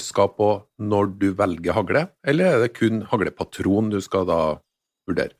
skal 0.03 0.33
på 0.35 0.51
når 0.83 1.13
du 1.21 1.29
velger 1.39 1.77
hagle, 1.77 2.09
eller 2.27 2.57
er 2.57 2.65
det 2.65 2.73
kun 2.75 3.05
haglepatron 3.07 3.93
du 3.95 4.01
skal 4.03 4.27
da 4.27 4.41
vurdere? 5.07 5.37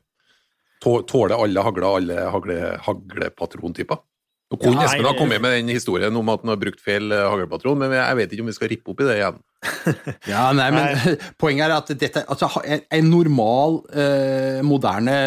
Tåler 0.79 1.35
alle 1.35 1.63
hagler 1.65 1.87
alle 1.89 2.27
hagle, 2.31 2.57
haglepatrontyper? 2.85 3.99
Nå 4.47 4.59
kunne 4.61 4.83
Espen 4.85 5.03
ha 5.03 5.11
kommet 5.17 5.43
med 5.43 5.57
den 5.57 5.73
historien 5.75 6.15
om 6.15 6.29
at 6.31 6.43
han 6.43 6.53
har 6.53 6.59
brukt 6.61 6.79
feil 6.83 7.11
eh, 7.11 7.25
haglpatron, 7.27 7.81
men 7.81 7.95
jeg 7.97 8.19
vet 8.21 8.33
ikke 8.33 8.45
om 8.45 8.51
vi 8.51 8.55
skal 8.55 8.71
rippe 8.71 8.93
opp 8.93 9.03
i 9.03 9.07
det 9.09 9.17
igjen. 9.19 9.41
ja, 10.31 10.47
nei, 10.55 10.69
men 10.73 11.15
Poenget 11.41 11.67
er 11.67 11.75
at 11.75 11.91
dette, 11.99 12.23
altså, 12.27 12.49
en 12.65 13.11
normal, 13.11 13.81
eh, 13.93 14.63
moderne 14.65 15.17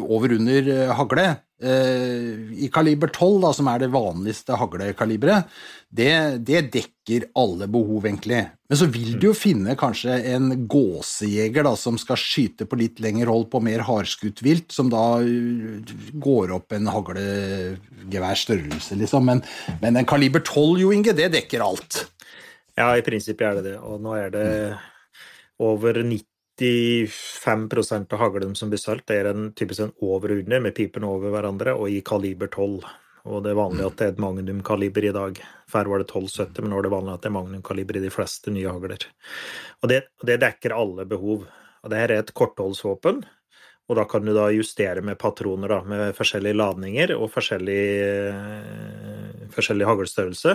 over-under 0.00 0.74
eh, 0.74 0.96
hagle 0.98 1.28
Eh, 1.62 2.56
i 2.56 2.70
kaliber 2.72 3.10
12, 3.12 3.40
da, 3.42 3.52
som 3.52 3.66
er 3.68 3.82
det 3.82 3.90
vanligste 3.92 4.56
haglekaliberet, 4.56 5.44
det, 5.92 6.40
det, 6.48 6.72
dekker 6.72 7.26
alle 7.36 7.68
behov, 7.68 8.06
egentlig. 8.08 8.48
Men 8.70 8.78
så 8.80 8.86
vil 8.88 9.18
du 9.20 9.26
jo 9.28 9.34
finne 9.36 9.76
kanskje 9.76 10.16
en 10.32 10.66
gåsejeger 10.70 11.64
da, 11.66 11.74
som 11.76 11.98
skal 12.00 12.16
skyte 12.20 12.64
på 12.64 12.76
litt 12.80 13.00
lengre 13.04 13.28
hold 13.28 13.50
på 13.52 13.60
mer 13.66 13.80
hardskutt 13.84 14.40
vilt, 14.46 14.72
som 14.72 14.88
da 14.88 15.20
uh, 15.20 15.92
går 16.16 16.52
opp 16.56 16.72
en 16.78 16.88
haglegeværstørrelse, 16.94 18.96
liksom. 19.02 19.28
Men, 19.28 19.44
men 19.84 20.00
en 20.00 20.08
kaliber 20.08 20.40
12, 20.40 20.80
Jo 20.86 20.94
Inge, 20.96 21.12
det 21.18 21.28
dekker 21.36 21.60
alt. 21.66 22.06
Ja, 22.78 22.96
i 22.96 23.06
prinsippet 23.06 23.46
er 23.46 23.54
det 23.58 23.64
det. 23.70 23.78
Og 23.82 23.96
nå 24.02 24.10
er 24.18 24.30
det 24.34 24.48
over 25.60 25.94
95% 26.02 28.14
av 28.14 28.18
haglen 28.22 28.54
som 28.56 28.70
blir 28.72 28.80
solgt, 28.80 29.12
er 29.12 29.24
en 29.32 29.42
typisk 29.56 29.80
en 29.84 29.96
over 30.00 30.28
og 30.34 30.38
under, 30.44 30.58
med 30.64 30.76
pipene 30.76 31.06
over 31.08 31.28
hverandre, 31.34 31.70
og 31.76 31.86
i 31.90 32.06
kaliber 32.06 32.48
12. 32.48 32.84
Og 33.28 33.38
det 33.44 33.50
er 33.52 33.58
vanlig 33.58 33.84
at 33.84 33.96
det 33.98 34.04
er 34.06 34.12
et 34.14 34.22
magnumkaliber 34.22 35.02
i 35.04 35.16
dag. 35.16 35.32
Før 35.68 35.84
var 35.92 35.98
det 36.00 36.08
1270, 36.08 36.62
men 36.62 36.70
nå 36.72 36.76
er 36.78 36.84
det 36.86 36.94
vanlig 36.94 37.14
at 37.14 37.22
det 37.24 37.30
er 37.30 37.36
magnumkaliber 37.36 37.94
i 37.98 38.06
de 38.06 38.14
fleste 38.14 38.48
nye 38.54 38.72
hagler. 38.72 39.00
Og 39.82 39.86
det, 39.92 40.00
det 40.24 40.40
dekker 40.40 40.76
alle 40.76 41.02
behov. 41.08 41.40
Og 41.80 41.86
det 41.92 42.00
her 42.00 42.10
er 42.14 42.20
et 42.24 42.36
kortholdsvåpen, 42.36 43.16
og 43.90 43.96
da 43.98 44.04
kan 44.06 44.22
du 44.22 44.30
da 44.36 44.44
justere 44.54 45.02
med 45.02 45.18
patroner 45.18 45.72
da, 45.72 45.80
med 45.82 46.12
forskjellige 46.14 46.54
ladninger 46.54 47.10
og 47.16 47.26
forskjellig, 47.34 47.84
eh, 48.30 49.48
forskjellig 49.50 49.88
haglstørrelse. 49.88 50.52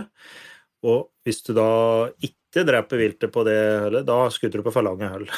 Og 0.85 1.07
hvis 1.25 1.41
du 1.45 1.53
da 1.57 1.67
ikke 2.23 2.65
dreper 2.67 3.01
viltet 3.01 3.33
på 3.33 3.43
det 3.47 3.59
hullet, 3.83 4.07
da 4.07 4.17
skutter 4.33 4.61
du 4.61 4.67
på 4.67 4.73
for 4.75 4.85
lange 4.85 5.09
hull. 5.11 5.29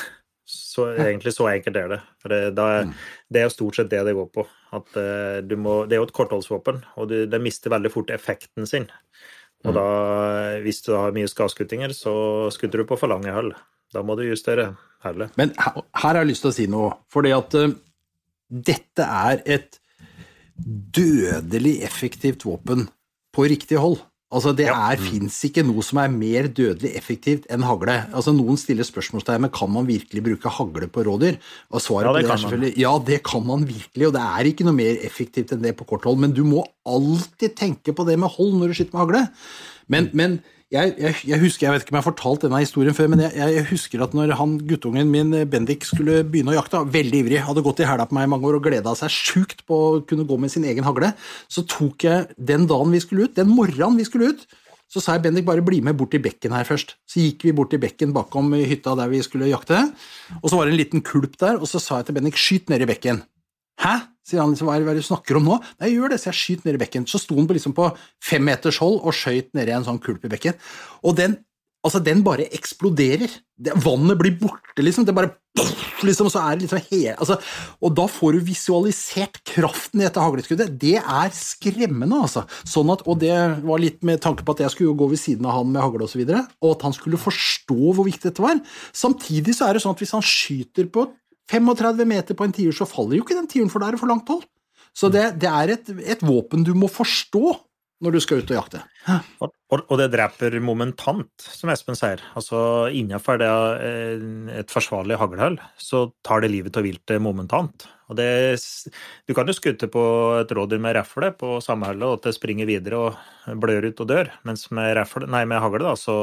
Så 0.48 0.86
egentlig 0.94 1.34
så 1.36 1.50
enkelt 1.52 1.76
er 1.76 1.90
det. 1.92 1.98
For 2.24 2.32
det, 2.32 2.54
da, 2.56 2.68
mm. 2.88 2.92
det 3.34 3.40
er 3.40 3.50
jo 3.50 3.52
stort 3.52 3.76
sett 3.76 3.90
det 3.92 4.00
det 4.08 4.14
går 4.16 4.30
på. 4.32 4.46
At 4.78 4.94
uh, 4.96 5.40
du 5.44 5.58
må, 5.60 5.82
det 5.84 5.98
er 5.98 6.00
jo 6.00 6.06
et 6.08 6.14
kortholdsvåpen, 6.16 6.78
og 6.96 7.10
det, 7.12 7.26
det 7.34 7.42
mister 7.44 7.74
veldig 7.74 7.92
fort 7.92 8.14
effekten 8.16 8.70
sin. 8.70 8.86
Og 9.66 9.74
mm. 9.74 9.76
da, 9.76 9.88
hvis 10.64 10.80
du 10.86 10.94
har 10.96 11.16
mye 11.18 11.28
skadskuttinger, 11.28 11.92
så 11.92 12.14
skutter 12.56 12.80
du 12.80 12.88
på 12.88 12.96
for 13.02 13.12
lange 13.12 13.34
hull. 13.36 13.52
Da 13.92 14.06
må 14.08 14.16
du 14.16 14.24
justere 14.24 14.70
hullet. 15.04 15.36
Men 15.36 15.52
her, 15.60 15.82
her, 15.82 16.06
har 16.06 16.22
jeg 16.22 16.32
lyst 16.32 16.46
til 16.46 16.54
å 16.54 16.58
si 16.62 16.70
noe. 16.72 16.94
Fordi 17.12 17.36
at 17.36 17.60
uh, 17.60 17.76
dette 18.72 19.10
er 19.28 19.44
et 19.58 19.82
dødelig 20.56 21.82
effektivt 21.86 22.48
våpen 22.48 22.88
på 23.36 23.50
riktig 23.52 23.84
hold. 23.84 24.00
Altså, 24.28 24.52
Det 24.52 24.66
ja. 24.68 24.76
fins 25.00 25.38
ikke 25.48 25.64
noe 25.64 25.84
som 25.86 26.02
er 26.02 26.12
mer 26.12 26.50
dødelig 26.52 26.92
effektivt 27.00 27.46
enn 27.54 27.64
hagle. 27.64 27.96
Altså, 28.12 28.34
Noen 28.36 28.60
stiller 28.60 28.84
spørsmålstegn 28.84 29.46
men 29.46 29.54
kan 29.56 29.72
man 29.72 29.88
virkelig 29.88 30.24
bruke 30.26 30.52
hagle 30.52 30.90
på 30.92 31.06
rådyr. 31.08 31.40
Og 31.72 31.84
svaret 31.84 32.10
ja, 32.10 32.12
på 32.12 32.20
det 32.20 32.34
er 32.34 32.44
selvfølgelig 32.44 32.84
ja, 32.84 32.92
det 33.08 33.22
kan 33.24 33.48
man 33.48 33.64
virkelig, 33.70 34.10
og 34.10 34.14
det 34.18 34.26
er 34.26 34.52
ikke 34.52 34.68
noe 34.68 34.76
mer 34.76 35.00
effektivt 35.08 35.56
enn 35.56 35.64
det 35.64 35.78
på 35.80 35.88
kort 35.88 36.04
hold. 36.10 36.20
Men 36.20 36.36
du 36.36 36.44
må 36.44 36.66
alltid 36.88 37.56
tenke 37.56 37.96
på 37.96 38.08
det 38.08 38.20
med 38.20 38.34
hold 38.36 38.60
når 38.60 38.74
du 38.74 38.78
skyter 38.82 38.98
med 38.98 39.04
hagle. 39.06 39.24
Men, 39.88 40.12
mm. 40.12 40.20
men 40.20 40.40
jeg, 40.74 40.94
jeg, 41.00 41.16
jeg, 41.30 41.40
husker, 41.40 41.64
jeg 41.64 41.74
vet 41.74 41.84
ikke 41.86 41.94
om 41.94 41.98
jeg 41.98 42.04
har 42.04 42.10
fortalt 42.10 42.44
denne 42.44 42.60
historien 42.60 42.96
før, 42.96 43.08
men 43.14 43.22
jeg, 43.24 43.52
jeg 43.56 43.66
husker 43.70 44.02
at 44.04 44.16
når 44.18 44.34
han 44.36 44.58
guttungen 44.68 45.08
min 45.08 45.32
Bendik 45.48 45.88
skulle 45.88 46.20
begynne 46.28 46.52
å 46.52 46.58
jakte, 46.58 46.82
veldig 46.92 47.22
ivrig, 47.24 47.40
hadde 47.46 47.64
gått 47.64 47.80
i 47.80 47.88
hæla 47.88 48.08
på 48.10 48.18
meg 48.18 48.28
i 48.28 48.32
mange 48.34 48.50
år 48.50 48.58
og 48.60 48.68
gleda 48.68 48.92
seg 49.00 49.14
sjukt 49.14 49.64
på 49.70 49.78
å 49.80 49.94
kunne 50.10 50.28
gå 50.28 50.40
med 50.44 50.52
sin 50.52 50.68
egen 50.68 50.84
hagle, 50.88 51.14
så 51.48 51.64
tok 51.72 52.04
jeg 52.10 52.28
den 52.52 52.68
dagen 52.68 52.92
vi 52.92 53.04
skulle 53.04 53.30
ut, 53.30 53.38
den 53.40 53.54
morgenen 53.54 53.96
vi 54.02 54.08
skulle 54.10 54.34
ut, 54.34 54.44
så 54.92 55.04
sa 55.04 55.16
jeg 55.16 55.24
Bendik 55.26 55.48
bare 55.48 55.64
bli 55.64 55.80
med 55.84 55.96
bort 56.00 56.12
til 56.16 56.24
bekken 56.24 56.54
her 56.56 56.68
først. 56.68 56.94
Så 57.08 57.24
gikk 57.24 57.48
vi 57.48 57.56
bort 57.56 57.72
til 57.72 57.82
bekken 57.84 58.14
bakom 58.16 58.54
hytta 58.56 58.96
der 59.00 59.12
vi 59.12 59.24
skulle 59.24 59.50
jakte, 59.52 59.82
og 60.42 60.52
så 60.52 60.60
var 60.60 60.68
det 60.68 60.76
en 60.76 60.82
liten 60.84 61.04
kulp 61.06 61.40
der, 61.40 61.60
og 61.60 61.68
så 61.72 61.80
sa 61.84 62.02
jeg 62.02 62.10
til 62.10 62.20
Bendik 62.20 62.40
skyt 62.40 62.72
ned 62.72 62.84
i 62.84 62.92
bekken. 62.92 63.24
Hæ? 63.84 63.98
Sier 64.28 64.44
han 64.44 64.54
liksom, 64.54 64.68
hva 64.68 64.78
er 64.78 64.86
det 64.86 65.00
du 65.00 65.08
snakker 65.08 65.40
om 65.40 65.48
nå? 65.48 65.58
Nei, 65.80 65.92
jeg 65.92 66.02
gjør 66.02 66.14
det, 66.14 66.22
så 66.22 66.32
jeg 66.32 66.40
skyter 66.42 66.70
ned 66.70 66.78
i 66.80 66.84
bekken. 66.84 67.08
Så 67.08 67.22
sto 67.24 67.38
han 67.40 67.48
på, 67.48 67.56
liksom 67.58 67.76
på 67.78 67.90
fem 68.24 68.44
meters 68.44 68.82
hold 68.84 69.00
og 69.00 69.16
skøyt 69.16 69.54
nedi 69.58 69.76
en 69.76 69.88
sånn 69.88 70.02
kulp 70.04 70.26
i 70.28 70.32
bekken. 70.34 70.58
Og 71.08 71.16
den, 71.20 71.38
altså, 71.88 72.02
den 72.04 72.24
bare 72.28 72.50
eksploderer. 72.58 73.32
Det, 73.58 73.74
vannet 73.82 74.20
blir 74.20 74.36
borte, 74.42 74.84
liksom. 74.84 75.08
Det 75.08 75.16
bare 75.16 75.32
liksom, 76.06 76.30
så 76.30 76.42
er 76.44 76.58
det 76.58 76.66
liksom 76.66 76.82
hele, 76.92 77.16
altså, 77.18 77.38
Og 77.82 77.94
da 77.98 78.06
får 78.12 78.36
du 78.36 78.50
visualisert 78.50 79.40
kraften 79.48 80.02
i 80.02 80.06
dette 80.06 80.22
hagleskuddet. 80.22 80.76
Det 80.82 80.98
er 81.00 81.32
skremmende, 81.36 82.24
altså. 82.28 82.44
Sånn 82.68 82.92
at, 82.94 83.06
og 83.08 83.22
det 83.24 83.38
var 83.64 83.82
litt 83.82 84.04
med 84.08 84.22
tanke 84.24 84.46
på 84.46 84.58
at 84.58 84.66
jeg 84.66 84.76
skulle 84.76 84.98
gå 84.98 85.08
ved 85.14 85.22
siden 85.22 85.48
av 85.48 85.62
han 85.62 85.72
med 85.72 85.84
hagle 85.84 86.06
og, 86.06 86.12
så 86.12 86.20
videre, 86.20 86.44
og 86.62 86.76
at 86.76 86.90
han 86.90 86.98
skulle 86.98 87.22
forstå 87.22 87.80
hvor 87.80 88.06
viktig 88.08 88.30
dette 88.30 88.44
var. 88.44 88.60
Samtidig 88.92 89.56
så 89.58 89.70
er 89.70 89.78
det 89.78 89.86
sånn 89.86 89.96
at 89.96 90.04
hvis 90.04 90.16
han 90.18 90.26
skyter 90.26 90.92
på 90.92 91.08
35 91.52 92.08
meter 92.08 92.38
på 92.38 92.48
en 92.48 92.56
tiur, 92.56 92.76
så 92.76 92.88
faller 92.90 93.20
jo 93.20 93.26
ikke 93.26 93.38
den 93.38 93.50
tiuren, 93.52 93.72
for 93.72 93.84
da 93.84 93.90
er 93.90 93.96
det 93.96 94.02
for 94.02 94.12
langt 94.12 94.30
hold. 94.32 94.46
Så 94.98 95.12
det, 95.14 95.30
det 95.42 95.50
er 95.50 95.76
et, 95.76 95.90
et, 96.02 96.26
våpen 96.26 96.66
du 96.66 96.74
må 96.78 96.90
forstå 96.90 97.56
når 98.04 98.14
du 98.14 98.20
skal 98.22 98.42
ut 98.44 98.52
og 98.54 98.58
jakte. 98.60 98.80
Og, 99.42 99.52
og, 99.80 99.94
det 99.98 100.12
dreper 100.14 100.54
momentant, 100.62 101.32
som 101.42 101.72
Espen 101.74 101.98
sier. 101.98 102.22
Altså 102.38 102.60
innenfor 102.94 103.40
det, 103.42 103.50
eh, 103.88 104.26
et 104.60 104.74
forsvarlig 104.74 105.18
haglhull, 105.18 105.58
så 105.82 106.04
tar 106.26 106.44
det 106.44 106.52
livet 106.54 106.78
av 106.78 106.86
viltet 106.86 107.24
momentant. 107.24 107.88
Og 108.08 108.20
det, 108.20 108.30
du 109.26 109.34
kan 109.38 109.50
jo 109.50 109.56
skutte 109.58 109.90
på 109.92 110.04
et 110.38 110.54
rådyr 110.54 110.82
med 110.84 110.96
refle 111.00 111.32
på 111.40 111.58
samme 111.64 111.90
hullet, 111.90 112.06
og 112.06 112.20
at 112.20 112.30
det 112.30 112.38
springer 112.38 112.70
videre 112.70 113.02
og 113.08 113.58
blør 113.66 113.90
ut 113.90 114.06
og 114.06 114.12
dør, 114.14 114.32
mens 114.48 114.70
med, 114.70 114.94
refle, 115.00 115.30
nei, 115.34 115.44
med 115.50 115.62
hagle 115.64 115.90
da, 115.90 115.96
så 115.98 116.18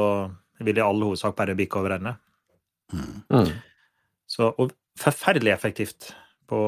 vil 0.63 0.77
det 0.77 0.83
i 0.83 0.87
all 0.87 1.03
hovedsak 1.03 1.35
bare 1.37 1.57
bikke 1.59 1.81
over 1.81 1.97
ende. 1.97 2.15
Mm. 2.95 3.51
Så, 4.31 4.53
og 4.55 4.71
forferdelig 4.99 5.53
effektivt 5.53 6.13
på, 6.47 6.61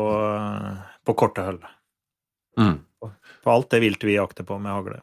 på 1.06 1.18
korte 1.18 1.46
hull. 1.48 1.62
Mm. 2.60 2.80
På 3.44 3.54
alt 3.54 3.70
det 3.72 3.84
viltet 3.84 4.10
vi 4.10 4.18
jakter 4.18 4.48
på 4.48 4.58
med 4.60 4.74
hagle. 4.74 5.02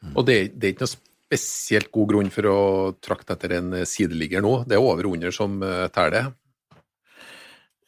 Mm. 0.00 0.16
Og 0.16 0.26
det, 0.26 0.36
det, 0.56 0.66
er 0.66 0.74
ikke 0.74 0.86
noe 0.86 0.96
spesielt 0.96 1.90
god 1.94 2.12
grunn 2.14 2.32
for 2.32 2.48
å 2.50 2.60
trakte 3.04 3.36
etter 3.36 3.58
en 3.58 3.74
sideligger 3.86 4.42
nå? 4.44 4.54
Det 4.66 4.78
er 4.78 4.84
over 4.84 5.06
og 5.06 5.18
under 5.18 5.34
som 5.34 5.60
uh, 5.62 5.86
teller? 5.92 6.32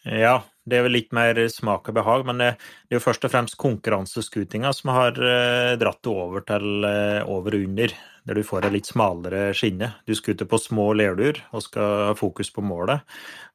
Ja, 0.02 0.42
det 0.66 0.78
er 0.78 0.86
vel 0.86 0.96
litt 0.98 1.12
mer 1.14 1.38
smak 1.50 1.88
og 1.90 1.96
behag, 1.96 2.24
men 2.28 2.40
det, 2.42 2.52
det 2.86 2.96
er 2.96 3.00
jo 3.00 3.06
først 3.06 3.26
og 3.26 3.32
fremst 3.32 3.58
konkurranseskutinga 3.60 4.72
som 4.76 4.92
har 4.94 5.18
uh, 5.18 5.74
dratt 5.80 6.02
det 6.04 6.12
over 6.12 6.44
til 6.46 6.86
uh, 6.86 7.22
over 7.30 7.56
og 7.56 7.68
under, 7.70 7.94
der 8.28 8.38
du 8.38 8.44
får 8.46 8.66
ei 8.66 8.76
litt 8.76 8.90
smalere 8.90 9.50
skinne. 9.56 9.92
Du 10.06 10.14
skuter 10.14 10.48
på 10.48 10.60
små 10.60 10.92
leirduer 10.94 11.40
og 11.52 11.64
skal 11.64 12.08
ha 12.10 12.16
fokus 12.18 12.52
på 12.54 12.64
målet. 12.64 13.02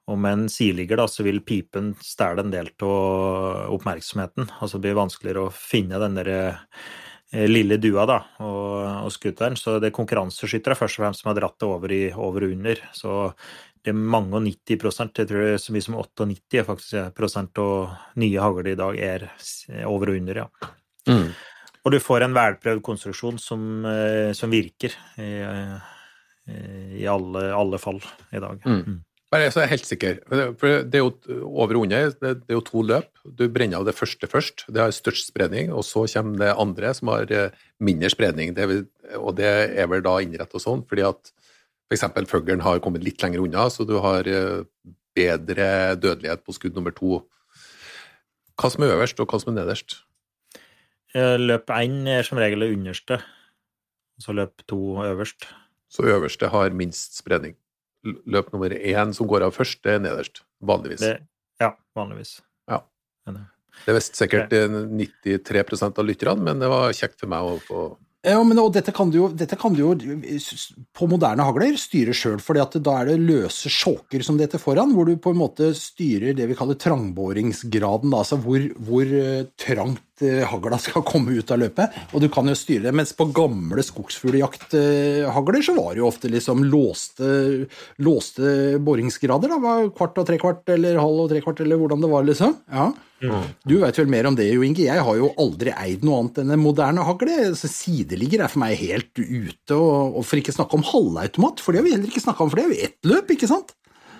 Og 0.08 0.20
med 0.20 0.34
en 0.34 0.48
sideligger 0.52 1.00
da, 1.02 1.08
så 1.12 1.26
vil 1.28 1.44
pipen 1.44 1.92
stjele 2.04 2.46
en 2.46 2.54
del 2.54 2.72
av 2.84 3.74
oppmerksomheten. 3.76 4.50
Altså 4.60 4.78
det 4.78 4.88
blir 4.88 5.02
vanskeligere 5.02 5.48
å 5.48 5.54
finne 5.54 6.00
den 6.04 6.16
der 6.20 6.32
eh, 6.36 7.48
lille 7.48 7.80
dua 7.84 8.06
da, 8.08 8.22
og, 8.44 9.08
og 9.08 9.12
skuteren. 9.16 9.58
Så 9.60 9.78
det 9.84 9.92
er 9.92 9.98
konkurranseskyttere 9.98 10.78
først 10.80 11.00
og 11.00 11.06
fremst 11.06 11.24
som 11.24 11.34
har 11.34 11.40
dratt 11.42 11.60
det 11.60 11.68
over, 11.68 11.96
i, 11.96 12.04
over 12.16 12.48
og 12.48 12.56
under. 12.56 12.84
Så 12.96 13.18
det 13.84 13.92
er 13.92 14.00
mange 14.16 14.36
og 14.36 14.44
90 14.44 14.80
prosent, 14.82 15.20
jeg 15.20 15.30
tror 15.30 15.44
det 15.44 15.52
er 15.56 15.62
så 15.64 15.76
mye 15.76 15.86
som 15.86 16.00
98 16.00 16.64
faktisk, 16.68 17.14
prosent 17.16 17.60
av 17.64 17.94
nye 18.20 18.42
hagler 18.44 18.74
i 18.74 18.80
dag 18.80 18.98
er 19.00 19.30
over 19.88 20.12
og 20.12 20.20
under, 20.20 20.42
ja. 20.44 20.72
Mm. 21.08 21.30
Og 21.88 21.94
du 21.96 22.01
får 22.03 22.25
en 22.25 22.36
velprøvd 22.36 22.82
konstruksjon 22.84 23.38
som, 23.39 23.62
eh, 23.88 24.34
som 24.36 24.51
virker 24.51 24.91
i, 25.24 25.27
eh, 25.39 26.98
i 27.00 27.06
alle, 27.08 27.46
alle, 27.56 27.79
fall 27.79 28.01
i 28.36 28.41
dag. 28.44 28.60
Mm. 28.65 28.82
mm. 28.84 29.03
Bare 29.32 29.44
jeg 29.44 29.60
er 29.60 29.72
helt 29.72 29.88
sikker. 29.88 30.20
For 30.60 30.84
det 30.88 30.96
er 30.96 31.01
jo 31.01 31.12
over 31.48 31.75
og 31.75 31.82
under. 31.84 32.12
Det 32.15 32.48
er 32.48 32.56
jo 32.56 32.63
to 32.63 32.84
løp. 32.84 33.10
Du 33.24 33.50
brenner 33.51 33.82
av 33.82 33.88
det 33.88 33.96
første 33.96 34.27
først. 34.27 34.63
Det 34.72 34.79
har 34.79 34.91
størst 34.96 35.32
spredning. 35.32 35.72
Og 35.72 35.84
så 35.84 36.06
kommer 36.12 36.39
det 36.39 36.53
andre 36.60 36.94
som 36.96 37.12
har 37.12 37.32
eh, 37.32 37.56
mindre 37.79 38.12
spredning. 38.12 38.53
Det 38.56 38.67
vil, 38.67 38.86
og 39.20 39.36
det 39.39 39.48
er 39.48 39.88
vel 39.88 40.03
da 40.03 40.17
innrettet 40.24 40.63
sånn 40.63 40.84
fordi 40.88 41.08
at 41.08 41.32
f.eks. 41.88 42.08
fuglen 42.27 42.63
har 42.63 42.84
kommet 42.84 43.03
litt 43.03 43.24
lenger 43.24 43.44
unna, 43.44 43.70
så 43.72 43.88
du 43.88 43.96
har 44.03 44.27
bedre 45.15 45.67
dødelighet 45.96 46.44
på 46.44 46.56
skudd 46.56 46.75
nummer 46.75 46.91
to. 46.91 47.22
Hva 48.60 48.72
som 48.74 48.84
er 48.84 48.96
øverst, 48.96 49.20
og 49.24 49.32
hva 49.32 49.39
som 49.39 49.53
er 49.53 49.62
nederst? 49.62 50.01
Løp 51.16 51.72
én 51.72 52.02
er 52.12 52.26
som 52.28 52.40
regel 52.42 52.66
det 52.66 52.74
underste, 52.76 53.22
så 54.20 54.36
løp 54.36 54.66
to 54.68 54.98
øverst. 55.06 55.48
Så 55.88 56.04
øverste 56.04 56.50
har 56.52 56.76
minst 56.76 57.16
spredning? 57.18 57.56
løp 58.06 58.52
nummer 58.54 58.74
én 58.74 59.14
som 59.16 59.28
går 59.30 59.48
av 59.48 59.56
først, 59.56 59.82
det 59.86 59.98
er 59.98 60.04
nederst. 60.04 60.44
Vanligvis. 60.64 61.04
Det, 61.04 61.14
ja, 61.62 61.74
vanligvis. 61.98 62.38
Ja. 62.70 62.82
Det 63.28 63.94
er 63.94 63.98
visst 63.98 64.18
sikkert 64.18 64.54
93% 64.54 66.02
av 66.02 66.08
lytterne, 66.08 66.44
men 66.50 66.62
det 66.64 66.70
var 66.72 66.94
kjekt 66.98 67.20
for 67.22 67.32
meg 67.32 67.54
å 67.54 67.56
få 67.68 67.88
ja, 68.26 68.40
men 68.44 68.58
og 68.60 68.74
dette 68.76 68.92
kan, 68.92 69.12
du 69.14 69.20
jo, 69.20 69.28
dette 69.30 69.56
kan 69.56 69.72
du 69.72 69.78
jo 69.80 69.92
på 70.98 71.08
moderne 71.08 71.46
hagler 71.48 71.78
styre 71.80 72.16
sjøl, 72.18 72.42
for 72.44 72.58
da 72.58 72.96
er 72.98 73.12
det 73.12 73.20
løse 73.22 73.70
sjåker 73.72 74.26
som 74.26 74.36
det 74.36 74.50
heter 74.50 74.60
foran, 74.60 74.92
hvor 74.98 75.08
du 75.08 75.14
på 75.22 75.32
en 75.32 75.40
måte 75.40 75.70
styrer 75.78 76.36
det 76.36 76.50
vi 76.50 76.58
kaller 76.58 76.76
trangbåringsgraden, 76.82 78.12
da, 78.12 78.24
altså 78.26 78.40
hvor, 78.42 78.66
hvor 78.90 79.14
uh, 79.14 79.46
trangt 79.62 80.04
hagla 80.22 80.80
skal 80.82 81.06
komme 81.12 81.36
ut 81.38 81.52
av 81.54 81.62
løpet. 81.62 81.98
Og 82.12 82.24
du 82.24 82.30
kan 82.34 82.50
jo 82.50 82.56
styre 82.58 82.88
det, 82.88 82.96
mens 82.98 83.14
på 83.18 83.30
gamle 83.36 83.84
skogsfugljakthagler 83.86 85.66
så 85.66 85.76
var 85.78 85.94
det 85.94 86.02
jo 86.02 86.10
ofte 86.10 86.32
liksom 86.34 86.64
låste, 86.68 87.30
låste 88.04 88.78
boringsgrader, 88.84 89.54
da, 89.54 89.76
kvart 89.98 90.22
og 90.22 90.30
trekvart 90.30 90.76
eller 90.76 91.02
halv 91.02 91.26
og 91.26 91.34
trekvart 91.34 91.62
eller 91.66 91.82
hvordan 91.82 92.04
det 92.04 92.12
var, 92.14 92.26
liksom. 92.28 92.58
Ja. 92.72 92.92
Mm. 93.18 93.48
Du 93.66 93.80
veit 93.82 93.98
vel 93.98 94.10
mer 94.12 94.28
om 94.30 94.36
det, 94.38 94.46
Jo 94.52 94.62
Inge. 94.66 94.84
Jeg 94.86 95.02
har 95.04 95.18
jo 95.18 95.32
aldri 95.42 95.74
eid 95.74 96.04
noe 96.06 96.22
annet 96.22 96.44
enn 96.44 96.54
en 96.54 96.62
moderne 96.62 97.06
hagle. 97.06 97.52
Sideligger 97.58 98.44
er 98.46 98.52
for 98.54 98.62
meg 98.62 98.78
helt 98.82 99.14
ute, 99.18 99.74
og, 99.74 100.18
og 100.20 100.26
for 100.28 100.42
ikke 100.42 100.56
snakke 100.56 100.78
om 100.78 100.86
halvautomat, 100.86 101.64
for 101.64 101.74
det 101.74 101.82
har 101.82 101.88
vi 101.88 101.96
heller 101.96 102.12
ikke 102.12 102.26
snakka 102.28 102.46
om, 102.46 102.52
for 102.54 102.60
det 102.60 102.66
er 102.68 102.74
jo 102.74 102.90
ett 102.90 103.10
løp, 103.10 103.34
ikke 103.34 103.50
sant? 103.50 103.74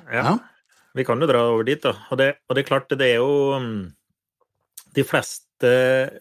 Ja. 0.10 0.24
ja. 0.24 0.38
Vi 0.98 1.06
kan 1.06 1.22
jo 1.22 1.30
dra 1.30 1.44
over 1.52 1.68
dit, 1.68 1.82
da. 1.84 1.94
Og 2.10 2.18
det, 2.20 2.32
og 2.48 2.58
det 2.58 2.64
er 2.64 2.70
klart, 2.72 2.90
det 2.98 3.12
er 3.12 3.20
jo 3.20 3.60
mm, 3.62 3.82
De 4.98 5.06
fleste, 5.06 5.47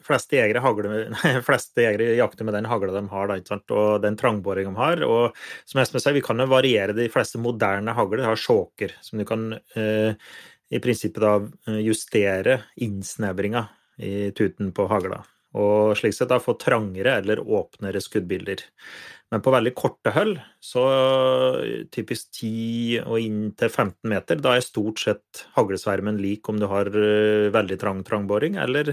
fleste 0.06 0.38
jegere, 0.38 0.62
hagle, 0.64 1.00
fleste 1.48 1.84
jegere 1.84 2.16
jakter 2.16 2.48
med 2.48 2.56
den 2.56 2.68
hagla 2.70 2.94
de 2.94 3.04
har, 3.10 3.28
da, 3.28 3.58
og 3.76 4.02
den 4.04 4.16
trangboringa 4.16 4.72
de 4.72 4.80
har. 4.80 5.04
Og 5.04 5.36
som 5.68 5.82
Espen 5.82 6.00
sier, 6.00 6.16
vi 6.16 6.24
kan 6.24 6.40
jo 6.40 6.48
variere 6.50 6.96
de 6.96 7.08
fleste 7.12 7.40
moderne 7.42 7.92
hagler. 7.96 8.24
De 8.24 8.30
har 8.30 8.40
sjåker 8.40 8.96
som 9.04 9.20
du 9.20 9.26
kan 9.28 9.50
eh, 9.76 10.16
i 10.72 10.82
prinsippet 10.82 11.22
da 11.22 11.36
eh, 11.68 11.82
justere 11.86 12.60
innsnevringa 12.82 13.66
i 14.02 14.30
tuten 14.36 14.72
på 14.76 14.88
hagla. 14.90 15.22
og 15.56 15.96
slik 15.96 16.12
sett 16.12 16.28
da 16.28 16.36
få 16.42 16.56
trangere 16.60 17.14
eller 17.20 17.40
åpnere 17.40 18.00
skuddbilder. 18.04 18.60
Men 19.32 19.42
på 19.42 19.50
veldig 19.50 19.72
korte 19.74 20.12
hull, 20.14 20.36
så 20.62 20.82
typisk 21.90 22.28
10 22.38 23.06
og 23.06 23.18
inntil 23.18 23.72
15 23.72 24.10
meter, 24.12 24.38
da 24.38 24.54
er 24.54 24.62
stort 24.62 25.02
sett 25.02 25.46
haglesvermen 25.56 26.20
lik 26.22 26.46
om 26.48 26.60
du 26.60 26.68
har 26.70 26.90
eh, 26.92 27.48
veldig 27.54 27.78
trang 27.80 28.04
trangboring 28.06 28.60
eller 28.62 28.92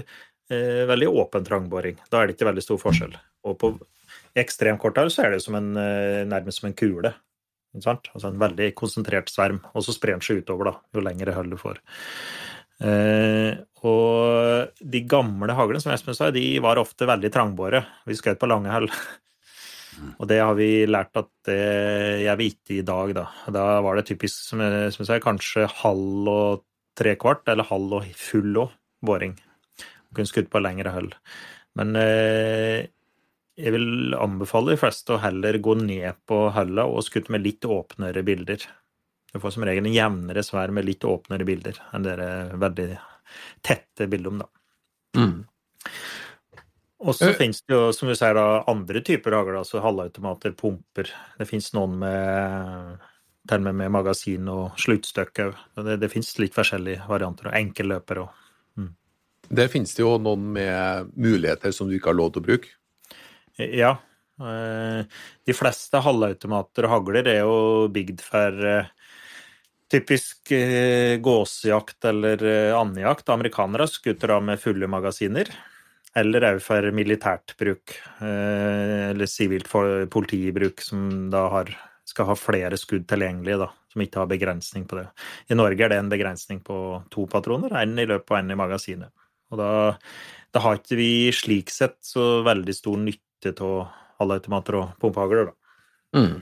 eh, 0.52 0.84
veldig 0.90 1.10
åpen 1.10 1.46
trangboring. 1.46 2.00
Da 2.10 2.20
er 2.20 2.28
det 2.28 2.36
ikke 2.36 2.50
veldig 2.50 2.64
stor 2.64 2.80
forskjell. 2.82 3.14
Og 3.48 3.58
på 3.60 3.74
ekstremt 4.38 4.82
kort 4.82 4.98
hull 4.98 5.12
så 5.12 5.26
er 5.26 5.34
det 5.34 5.42
som 5.44 5.56
en, 5.58 5.76
eh, 5.76 6.24
nærmest 6.28 6.60
som 6.60 6.70
en 6.70 6.76
kule. 6.78 7.14
Altså 7.74 8.28
en 8.28 8.38
veldig 8.38 8.74
konsentrert 8.78 9.30
sverm. 9.30 9.60
Og 9.74 9.82
så 9.82 9.94
sprer 9.94 10.14
den 10.14 10.24
seg 10.24 10.42
utover, 10.42 10.70
da, 10.70 10.74
jo 10.94 11.02
lengre 11.02 11.34
hull 11.34 11.50
du 11.50 11.58
får. 11.58 11.80
Eh, 12.84 13.54
og 13.86 14.70
de 14.78 15.00
gamle 15.06 15.54
haglene, 15.54 15.82
som 15.82 15.92
Espen 15.94 16.16
sa, 16.16 16.30
de 16.34 16.58
var 16.62 16.80
ofte 16.80 17.06
veldig 17.08 17.30
trangbåre. 17.34 17.84
Vi 18.06 18.16
skjøt 18.18 18.40
på 18.40 18.50
lange 18.50 18.72
hull. 18.72 18.90
Og 20.18 20.26
det 20.26 20.40
har 20.42 20.54
vi 20.58 20.86
lært 20.90 21.14
at 21.18 21.30
det 21.46 22.24
gjør 22.24 22.38
vi 22.40 22.50
ikke 22.50 22.78
i 22.80 22.86
dag, 22.86 23.14
da. 23.14 23.26
Da 23.54 23.64
var 23.84 23.98
det 23.98 24.08
typisk, 24.08 24.40
som 24.48 24.62
jeg, 24.64 24.90
som 24.94 25.04
jeg 25.04 25.10
sa, 25.10 25.18
kanskje 25.22 25.68
halv 25.82 26.30
og 26.30 26.64
tre 26.98 27.14
kvart, 27.20 27.46
eller 27.50 27.66
halv 27.68 28.00
og 28.00 28.08
full 28.18 28.64
òg, 28.64 28.74
boring. 29.06 29.36
Kunne 30.14 30.30
skutt 30.30 30.50
på 30.52 30.62
lengre 30.62 30.92
hull. 30.94 31.10
Men 31.78 31.96
eh, 31.98 32.86
jeg 33.58 33.74
vil 33.74 34.14
anbefale 34.18 34.74
de 34.74 34.80
fleste 34.80 35.14
å 35.14 35.20
heller 35.22 35.60
gå 35.62 35.76
ned 35.78 36.18
på 36.28 36.40
hullet 36.54 36.90
og 36.90 37.06
skutte 37.06 37.34
med 37.34 37.44
litt 37.44 37.66
åpnere 37.66 38.24
bilder. 38.26 38.62
Du 39.34 39.40
får 39.42 39.56
som 39.56 39.66
regel 39.66 39.86
en 39.86 39.94
jevnere 39.94 40.42
svær 40.46 40.70
med 40.74 40.86
litt 40.86 41.06
åpnere 41.06 41.46
bilder 41.46 41.78
enn 41.94 42.06
dere 42.06 42.28
veldig 42.58 42.90
tette 43.66 44.06
bilder 44.10 44.30
om, 44.30 44.44
da. 44.44 44.50
Mm. 45.18 45.40
Og 47.04 47.16
så 47.18 47.30
uh, 47.30 47.36
finnes 47.36 47.58
det 47.66 47.74
jo, 47.74 47.88
som 47.94 48.08
du 48.08 48.14
sier, 48.14 48.36
da, 48.38 48.62
andre 48.70 49.02
typer 49.04 49.34
hagl, 49.36 49.58
altså 49.58 49.82
halvautomater, 49.84 50.54
pumper. 50.58 51.10
Det 51.38 51.48
finnes 51.50 51.72
noen 51.76 51.98
med 52.00 53.02
til 53.44 53.60
og 53.60 53.66
med 53.66 53.76
med 53.82 53.92
magasin 53.92 54.48
og 54.48 54.78
sluttstykke. 54.80 55.50
Det, 55.76 55.98
det 56.00 56.10
finnes 56.12 56.30
litt 56.40 56.54
forskjellige 56.56 57.04
varianter. 57.10 57.50
og 57.50 57.58
Enkelløper 57.58 58.22
og. 58.24 58.40
Det 59.48 59.68
finnes 59.72 59.94
det 59.96 60.04
jo 60.04 60.16
noen 60.22 60.46
med 60.56 61.12
muligheter 61.16 61.74
som 61.74 61.90
du 61.90 61.96
ikke 61.98 62.12
har 62.12 62.18
lov 62.18 62.32
til 62.34 62.44
å 62.44 62.48
bruke? 62.48 62.72
Ja. 63.58 63.96
Eh, 64.40 65.04
de 65.46 65.54
fleste 65.54 66.00
halvautomater 66.02 66.88
og 66.88 66.94
hagler 66.96 67.28
er 67.30 67.42
jo 67.44 67.86
bygd 67.94 68.24
for 68.24 68.66
eh, 68.70 68.90
typisk 69.92 70.50
gåsejakt 71.22 72.08
eller 72.10 72.42
andjakt. 72.74 73.30
Amerikanere 73.30 73.86
skuter 73.86 74.32
da 74.32 74.40
med 74.42 74.62
fulle 74.62 74.88
magasiner 74.90 75.52
eller 76.18 76.46
òg 76.52 76.60
for 76.62 76.90
militært 76.94 77.56
bruk, 77.58 77.96
eh, 78.22 79.10
eller 79.10 79.30
sivilt 79.30 79.70
politibruk, 80.12 80.82
som 80.82 81.28
da 81.32 81.48
har, 81.50 81.72
skal 82.06 82.30
ha 82.30 82.36
flere 82.38 82.78
skudd 82.78 83.06
tilgjengelige, 83.10 83.58
da, 83.64 83.68
som 83.92 84.04
ikke 84.04 84.22
har 84.22 84.30
begrensning 84.30 84.86
på 84.90 85.00
det. 85.00 85.08
I 85.50 85.58
Norge 85.58 85.84
er 85.84 85.90
det 85.90 85.98
en 85.98 86.12
begrensning 86.12 86.62
på 86.64 86.78
to 87.10 87.26
patroner, 87.30 87.74
én 87.82 87.98
i 87.98 88.06
løpet 88.06 88.30
og 88.30 88.38
én 88.38 88.54
i 88.54 88.58
magasinet. 88.58 89.10
Og 89.52 89.60
da, 89.60 89.68
da, 90.54 90.62
har 90.64 90.80
ikke 90.80 90.98
vi 90.98 91.10
slik 91.34 91.72
sett 91.72 91.98
så 92.04 92.42
veldig 92.46 92.74
stor 92.76 92.98
nytte 93.00 93.54
av 93.60 93.92
halvautomater 94.22 94.78
og 94.80 94.96
pumpehagler, 95.02 95.50
da. 95.50 95.54
Mm. 96.14 96.34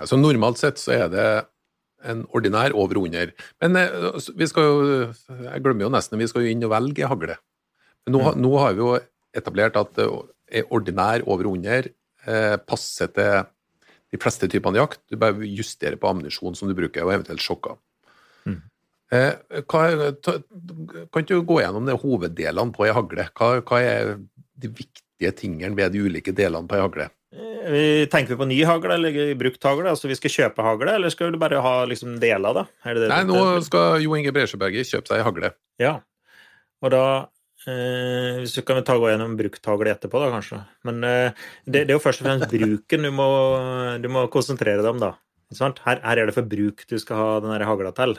Altså, 0.00 0.16
normalt 0.16 0.60
sett 0.60 0.80
så 0.80 0.94
er 0.96 1.08
det 1.12 1.26
en 2.08 2.24
ordinær 2.34 2.74
over 2.74 2.98
og 2.98 3.08
under. 3.08 3.32
Men 3.62 3.78
eh, 3.78 4.28
vi 4.38 4.48
skal 4.50 4.66
jo 4.66 4.76
Jeg 5.46 5.62
glemmer 5.62 5.86
jo 5.86 5.92
nesten 5.92 6.18
vi 6.18 6.28
skal 6.30 6.46
jo 6.46 6.52
inn 6.54 6.64
og 6.66 6.72
velge 6.74 7.08
hagle. 7.08 7.38
Nå, 8.10 8.18
mm. 8.18 8.40
nå, 8.42 8.52
har 8.58 8.76
vi 8.76 8.82
jo 8.82 8.92
etablert 9.36 9.78
at 9.78 10.00
eh, 10.02 10.64
ordinær 10.74 11.24
over 11.28 11.48
og 11.48 11.60
under 11.60 11.88
eh, 12.26 12.56
passer 12.66 13.12
til 13.14 13.46
de 14.12 14.20
fleste 14.20 14.48
typene 14.50 14.80
jakt. 14.80 15.00
Du 15.08 15.16
bare 15.20 15.46
justerer 15.46 15.96
på 16.00 16.10
ammunisjon 16.10 16.56
som 16.58 16.68
du 16.68 16.76
bruker, 16.76 17.06
og 17.06 17.14
eventuelt 17.14 17.44
sjokker. 17.44 17.78
Eh, 19.12 19.62
hva, 19.68 19.82
ta, 20.24 20.38
kan 21.12 21.24
ikke 21.24 21.34
du 21.34 21.48
gå 21.48 21.58
gjennom 21.60 21.88
de 21.88 21.96
hoveddelene 22.00 22.72
på 22.72 22.86
ei 22.86 22.94
hagle? 22.96 23.26
Hva, 23.36 23.58
hva, 23.60 23.80
er 23.80 24.14
de 24.62 24.70
viktige 24.72 25.34
tingene 25.36 25.76
ved 25.76 25.92
de 25.92 26.06
ulike 26.06 26.34
delene 26.36 26.70
på 26.70 26.78
ei 26.78 26.84
hagle? 26.84 27.10
Eh, 27.32 28.04
tenker 28.12 28.34
vi 28.34 28.40
på 28.40 28.48
ny 28.48 28.62
hagle 28.68 28.96
eller 28.96 29.34
brukt 29.40 29.68
hagle? 29.68 29.92
Altså 29.92 30.08
vi 30.10 30.16
skal 30.18 30.34
kjøpe 30.36 30.64
hagle, 30.64 30.96
eller 30.96 31.12
skal 31.12 31.34
du 31.34 31.40
bare 31.40 31.60
ha 31.64 31.74
liksom 31.88 32.16
deler, 32.22 32.62
da? 32.62 32.64
Det 32.88 33.04
det 33.04 33.12
Nei, 33.12 33.22
nå 33.28 33.44
skal 33.66 34.00
Jo 34.04 34.16
Inge 34.16 34.32
Bresjeberget 34.34 34.88
kjøpe 34.88 35.12
seg 35.12 35.20
ei 35.20 35.28
hagle. 35.28 35.54
Ja, 35.82 35.98
og 36.82 36.92
da 36.96 37.04
Eh, 37.62 38.40
hvis 38.42 38.56
du 38.56 38.64
kan 38.66 38.80
ta 38.82 38.96
gå 38.98 39.06
gjennom 39.06 39.36
brukthagle 39.38 39.92
etterpå, 39.94 40.18
da, 40.18 40.30
kanskje. 40.34 40.58
Men 40.88 41.04
eh, 41.06 41.44
det, 41.64 41.84
det, 41.84 41.92
er 41.92 41.94
jo 41.94 42.02
først 42.02 42.24
og 42.24 42.26
fremst 42.26 42.50
bruken 42.50 43.06
du 43.06 43.12
må, 43.14 43.28
du 44.02 44.08
må 44.10 44.24
konsentrere 44.32 44.82
deg 44.82 44.90
om, 44.90 45.02
da. 45.02 45.12
Her, 45.52 46.00
her, 46.00 46.18
er 46.18 46.26
det 46.26 46.34
for 46.34 46.48
bruk 46.48 46.82
du 46.88 46.96
skal 46.98 47.18
ha 47.20 47.28
den 47.44 47.66
hagla 47.68 47.92
til. 47.94 48.16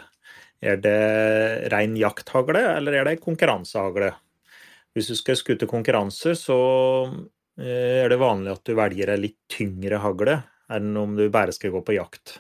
Er 0.63 0.80
det 0.80 1.69
rein 1.73 1.97
jakthagle, 1.99 2.62
eller 2.78 2.99
er 2.99 3.10
det 3.10 3.19
konkurransehagle? 3.23 4.13
Hvis 4.93 5.10
du 5.12 5.17
skal 5.17 5.38
skute 5.39 5.67
konkurranse, 5.67 6.36
så 6.39 6.58
eh, 7.60 8.04
er 8.04 8.12
det 8.13 8.21
vanlig 8.21 8.54
at 8.54 8.63
du 8.67 8.76
velger 8.78 9.12
ei 9.13 9.19
litt 9.26 9.39
tyngre 9.52 9.99
hagle 10.04 10.39
enn 10.73 10.93
om 10.97 11.17
du 11.17 11.26
bare 11.34 11.54
skal 11.56 11.73
gå 11.73 11.82
på 11.86 11.97
jakt. 11.97 12.38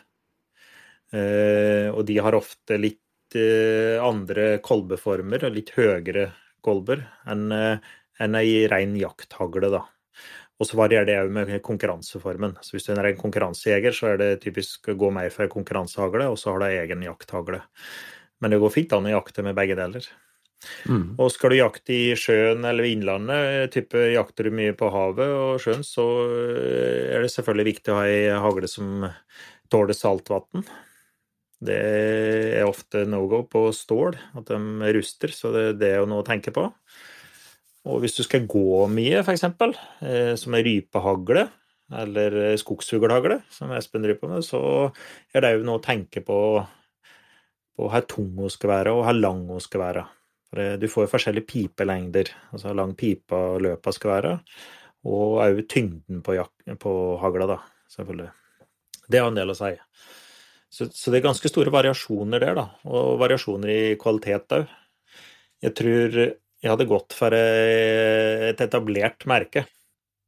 Eh, 1.13 1.89
og 1.93 2.05
de 2.09 2.17
har 2.23 2.37
ofte 2.37 2.79
litt 2.79 3.37
eh, 3.37 3.99
andre 4.01 4.57
kolbeformer 4.65 5.45
og 5.45 5.57
litt 5.57 5.73
høyere 5.75 6.31
kolber 6.63 7.03
enn 7.29 7.51
eh, 7.53 7.91
en 8.23 8.37
ei 8.39 8.63
rein 8.69 8.95
jakthagle, 8.97 9.69
da. 9.73 9.83
Og 10.61 10.69
så 10.69 10.77
varierer 10.77 11.07
det 11.09 11.17
òg 11.19 11.31
med 11.33 11.53
konkurranseformen. 11.65 12.55
Så 12.61 12.75
hvis 12.75 12.85
du 12.87 12.93
er 12.93 13.09
en 13.09 13.19
konkurransejeger, 13.19 13.95
så 13.97 14.11
er 14.13 14.19
det 14.21 14.29
typisk 14.45 14.91
å 14.93 14.97
gå 14.97 15.09
mer 15.11 15.33
for 15.33 15.49
konkurransehagle, 15.51 16.29
og 16.29 16.37
så 16.39 16.53
har 16.53 16.61
du 16.61 16.67
egen 16.69 17.03
jakthagle. 17.03 17.63
Men 18.43 18.51
det 18.51 18.59
går 18.59 18.73
fint 18.75 18.93
an 18.95 19.07
å 19.07 19.15
jakte 19.15 19.45
med 19.45 19.55
begge 19.55 19.77
deler. 19.79 20.05
Mm. 20.87 21.15
Og 21.19 21.31
skal 21.31 21.53
du 21.53 21.57
jakte 21.59 21.95
i 21.95 22.15
sjøen 22.19 22.63
eller 22.67 22.87
innlandet, 22.87 23.71
type 23.75 23.99
jakter 24.13 24.47
du 24.47 24.55
mye 24.55 24.75
på 24.77 24.89
havet 24.93 25.31
og 25.31 25.61
sjøen, 25.63 25.83
så 25.87 26.05
eh, 26.27 27.13
er 27.15 27.23
det 27.23 27.31
selvfølgelig 27.33 27.69
viktig 27.71 27.93
å 27.93 27.99
ha 27.99 28.05
ei 28.09 28.41
hagle 28.43 28.69
som 28.71 29.07
tåler 29.71 29.97
saltvann. 29.97 30.67
Det 31.63 31.79
er 32.59 32.67
ofte 32.67 33.05
no 33.07 33.23
go 33.31 33.43
på 33.47 33.69
stål, 33.75 34.17
at 34.35 34.51
de 34.51 34.93
ruster, 34.97 35.31
så 35.31 35.53
det, 35.55 35.65
det 35.79 35.93
er 35.93 36.01
jo 36.01 36.09
noe 36.11 36.23
å 36.23 36.27
tenke 36.27 36.51
på. 36.55 36.67
Og 37.83 37.99
hvis 38.03 38.15
du 38.15 38.23
skal 38.23 38.47
gå 38.47 38.85
mye, 38.91 39.23
f.eks., 39.23 39.43
eh, 39.47 40.33
som 40.39 40.55
ei 40.55 40.63
rypehagle 40.67 41.47
eller 41.93 42.55
skogsfuglhagle, 42.57 43.41
som 43.53 43.71
Espen 43.75 44.05
driver 44.05 44.21
på 44.21 44.31
med, 44.31 44.45
så 44.47 44.61
er 45.35 45.43
det 45.43 45.51
jo 45.57 45.67
noe 45.67 45.81
å 45.81 45.83
tenke 45.83 46.23
på 46.25 46.37
på 47.73 47.89
hvor 47.89 48.05
tung 48.09 48.31
hun 48.37 48.53
skal 48.53 48.71
være, 48.71 48.93
og 48.93 49.07
hvor 49.07 49.17
lang 49.17 49.43
hun 49.49 49.63
skal 49.63 49.83
være. 49.83 50.05
For 50.49 50.77
du 50.77 50.87
får 50.91 51.07
jo 51.07 51.11
forskjellige 51.15 51.49
pipelengder, 51.49 52.29
altså 52.51 52.69
hvor 52.69 52.79
lang 52.81 52.93
pipa 52.97 53.39
og 53.55 53.63
løpa 53.65 53.93
skal 53.95 54.13
være, 54.13 54.33
og 55.09 55.39
òg 55.43 55.63
tyngden 55.71 56.21
på, 56.23 56.37
på 56.79 56.93
hagla, 57.23 57.49
da, 57.55 57.57
selvfølgelig. 57.91 58.29
Det 59.09 59.19
har 59.19 59.31
en 59.31 59.39
del 59.39 59.51
å 59.51 59.57
si. 59.57 59.73
Så, 60.73 60.87
så, 60.89 61.11
det 61.11 61.19
er 61.19 61.27
ganske 61.27 61.49
store 61.51 61.73
variasjoner 61.73 62.41
der, 62.41 62.55
da. 62.57 62.67
Og 62.89 63.19
variasjoner 63.21 63.69
i 63.73 63.81
kvalitet 64.01 64.55
òg. 64.57 64.71
Jeg 65.63 65.75
tror 65.77 66.15
jeg 66.63 66.71
hadde 66.71 66.87
gått 66.87 67.15
for 67.17 67.35
et 67.35 68.61
etablert 68.63 69.25
merke. 69.29 69.65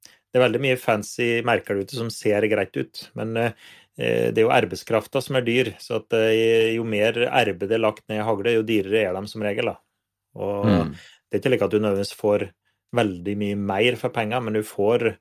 Det 0.03 0.39
er 0.39 0.43
veldig 0.43 0.61
mye 0.65 0.79
fancy 0.79 1.29
merker 1.47 1.79
ute 1.79 1.95
som 1.95 2.11
ser 2.11 2.43
greit 2.51 2.75
ut, 2.75 3.05
men 3.15 3.37
eh, 3.39 3.53
det 3.97 4.41
er 4.41 4.43
jo 4.43 4.51
arbeidskrafta 4.51 5.21
som 5.23 5.37
er 5.39 5.45
dyr. 5.47 5.71
Så 5.79 6.01
at 6.01 6.15
eh, 6.17 6.75
jo 6.75 6.85
mer 6.87 7.17
arbeid 7.29 7.69
det 7.69 7.77
er 7.77 7.85
lagt 7.85 8.05
ned 8.11 8.21
i 8.21 8.27
hagle, 8.27 8.57
jo 8.57 8.67
dyrere 8.67 9.05
er 9.07 9.15
de 9.15 9.31
som 9.31 9.45
regel. 9.45 9.71
da. 9.71 9.77
Og 10.35 10.67
mm. 10.67 10.93
det 10.95 11.37
er 11.37 11.43
ikke 11.43 11.53
like 11.53 11.67
at 11.69 11.75
du 11.75 11.79
nødvendigvis 11.79 12.17
får 12.19 12.49
veldig 12.95 13.35
mye 13.39 13.59
mer 13.59 13.99
for 13.99 14.13
penger, 14.15 14.43
men 14.43 14.55
du 14.55 14.63
får 14.63 15.15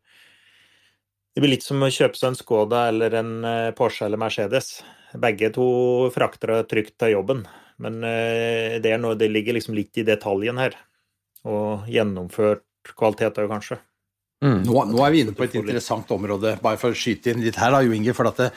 Det 1.35 1.43
blir 1.43 1.57
litt 1.57 1.65
som 1.67 1.83
å 1.83 1.91
kjøpe 1.91 2.15
seg 2.15 2.29
en 2.31 2.37
Skoda 2.39 2.81
eller 2.93 3.15
en 3.19 3.33
eh, 3.43 3.71
Porsche 3.75 4.07
eller 4.07 4.21
Mercedes. 4.23 4.85
Begge 5.19 5.49
to 5.55 5.65
frakter 6.15 6.53
deg 6.53 6.69
trygt 6.71 6.95
til 7.03 7.17
jobben, 7.17 7.41
men 7.83 8.05
eh, 8.07 8.79
det, 8.83 8.93
noe, 9.03 9.19
det 9.19 9.33
ligger 9.33 9.59
liksom 9.59 9.75
litt 9.75 9.99
i 9.99 10.07
detaljen 10.07 10.61
her. 10.63 10.77
Og 11.43 11.91
gjennomført 11.91 12.63
kvalitet 12.95 13.43
òg, 13.43 13.51
kanskje. 13.51 13.81
Mm. 14.43 14.65
Nå, 14.67 14.81
nå, 14.91 15.05
er 15.05 15.13
vi 15.15 15.21
inne 15.25 15.35
på 15.37 15.47
et 15.47 15.55
interessant 15.57 16.11
område, 16.13 16.57
bare 16.65 16.81
for 16.81 16.93
å 16.93 16.99
skyte 16.99 17.33
inn 17.33 17.45
litt 17.45 17.61
her, 17.61 17.73
da, 17.73 17.85
Jo 17.85 17.95
Inge. 17.97 18.13
For 18.17 18.29
at 18.29 18.41
det, 18.43 18.49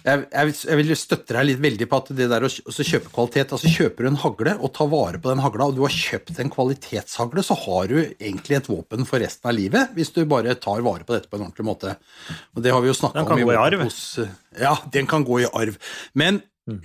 jeg, 0.00 0.22
jeg, 0.32 0.52
jeg, 0.64 0.78
vil 0.78 0.92
støtte 0.96 1.36
deg 1.36 1.46
litt 1.48 1.60
veldig 1.60 1.88
på 1.90 1.98
at 2.00 2.10
det 2.16 2.28
der 2.32 2.46
å, 2.46 2.48
kjøpe 2.48 3.12
kvalitet 3.12 3.52
altså 3.52 3.72
Kjøper 3.72 4.06
du 4.06 4.10
en 4.10 4.20
hagle 4.22 4.54
og 4.56 4.72
tar 4.76 4.88
vare 4.92 5.20
på 5.20 5.28
den 5.28 5.42
hagla, 5.44 5.68
og 5.68 5.76
du 5.76 5.82
har 5.84 5.92
kjøpt 5.92 6.40
en 6.40 6.52
kvalitetshagle, 6.52 7.44
så 7.44 7.56
har 7.66 7.90
du 7.92 7.98
egentlig 8.00 8.60
et 8.60 8.70
våpen 8.70 9.08
for 9.08 9.20
resten 9.22 9.50
av 9.52 9.56
livet, 9.58 9.92
hvis 9.96 10.12
du 10.16 10.22
bare 10.30 10.56
tar 10.60 10.80
vare 10.86 11.04
på 11.04 11.16
dette 11.16 11.28
på 11.28 11.36
en 11.36 11.46
ordentlig 11.48 11.68
måte. 11.68 11.94
Og 12.56 12.64
det 12.64 12.72
har 12.74 12.84
vi 12.84 12.90
jo 12.92 12.96
snakka 12.96 13.26
om. 13.26 13.28
Den 13.28 13.30
kan 13.34 13.44
gå 13.44 13.54
i 13.54 13.60
arv. 13.60 13.84
Hos, 13.86 14.02
ja, 14.60 14.74
den 14.96 15.10
kan 15.10 15.28
gå 15.28 15.42
i 15.44 15.50
arv. 15.50 15.78
Men 16.16 16.42
mm. 16.70 16.82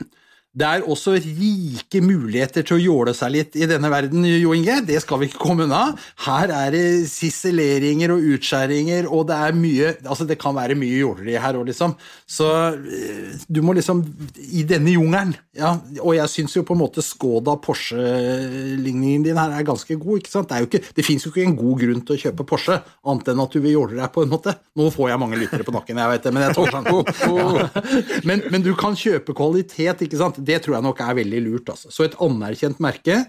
Det 0.55 0.63
er 0.63 0.85
også 0.87 1.17
rike 1.19 1.99
muligheter 1.99 2.63
til 2.63 2.77
å 2.77 2.83
jåle 2.83 3.13
seg 3.17 3.33
litt 3.33 3.57
i 3.59 3.67
denne 3.67 3.89
verden, 3.91 4.23
Jo 4.23 4.53
Inge. 4.55 4.77
Det 4.87 5.01
skal 5.03 5.19
vi 5.19 5.27
ikke 5.27 5.41
komme 5.41 5.65
unna. 5.65 5.89
Her 6.23 6.53
er 6.55 6.69
det 6.71 6.83
siseleringer 7.11 8.13
og 8.15 8.23
utskjæringer, 8.35 9.09
og 9.11 9.27
det 9.31 9.35
er 9.35 9.57
mye 9.59 9.91
Altså, 10.05 10.25
det 10.27 10.37
kan 10.39 10.55
være 10.55 10.77
mye 10.79 11.01
jåleri 11.01 11.35
her 11.41 11.57
òg, 11.59 11.65
liksom. 11.67 11.95
Så 12.29 12.47
eh, 12.71 13.35
du 13.51 13.59
må 13.65 13.73
liksom 13.75 14.03
I 14.37 14.63
denne 14.67 14.93
jungelen, 14.93 15.33
ja. 15.57 15.73
Og 15.99 16.15
jeg 16.15 16.31
syns 16.31 16.55
jo 16.55 16.63
på 16.67 16.75
en 16.77 16.81
måte 16.85 17.03
Skoda 17.03 17.57
Porsche-ligningen 17.59 19.25
din 19.25 19.39
her 19.39 19.57
er 19.57 19.67
ganske 19.67 19.97
god, 19.99 20.21
ikke 20.21 20.31
sant. 20.31 20.49
Det, 20.49 20.55
er 20.55 20.63
jo 20.63 20.69
ikke, 20.71 20.83
det 20.95 21.07
fins 21.07 21.27
jo 21.27 21.33
ikke 21.33 21.45
en 21.49 21.57
god 21.59 21.83
grunn 21.83 22.05
til 22.07 22.15
å 22.15 22.21
kjøpe 22.23 22.47
Porsche, 22.47 22.79
annet 23.03 23.33
enn 23.33 23.43
at 23.43 23.55
du 23.55 23.59
vil 23.59 23.75
jåle 23.75 23.99
deg 23.99 24.07
på 24.15 24.23
en 24.23 24.31
måte. 24.31 24.55
Nå 24.79 24.87
får 24.95 25.11
jeg 25.11 25.23
mange 25.25 25.41
lyttere 25.41 25.67
på 25.67 25.75
nakken, 25.75 25.99
jeg 25.99 26.13
vet 26.15 26.29
det, 26.29 26.35
men 26.35 26.47
jeg 26.47 26.55
tåler 26.55 26.79
sånn. 26.79 26.89
Men, 28.25 28.41
men 28.51 28.63
du 28.63 28.71
kan 28.77 28.95
kjøpe 28.97 29.33
kvalitet, 29.37 30.01
ikke 30.05 30.17
sant 30.17 30.37
det 30.47 30.61
tror 30.63 30.77
jeg 30.77 30.85
nok 30.85 31.01
er 31.03 31.17
veldig 31.21 31.41
lurt. 31.45 31.73
Altså. 31.73 31.91
Så 31.93 32.05
et 32.05 32.17
anerkjent 32.23 32.81
merke, 32.83 33.19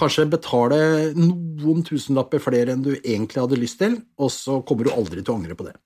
kanskje 0.00 0.26
betale 0.32 0.80
noen 1.18 1.84
tusenlapper 1.86 2.42
flere 2.42 2.74
enn 2.74 2.84
du 2.84 2.94
egentlig 2.96 3.42
hadde 3.42 3.60
lyst 3.60 3.80
til, 3.82 3.98
og 4.18 4.32
så 4.34 4.60
kommer 4.66 4.88
du 4.88 4.94
aldri 4.94 5.20
til 5.20 5.34
å 5.34 5.38
angre 5.40 5.58
på 5.58 5.68
det. 5.68 5.76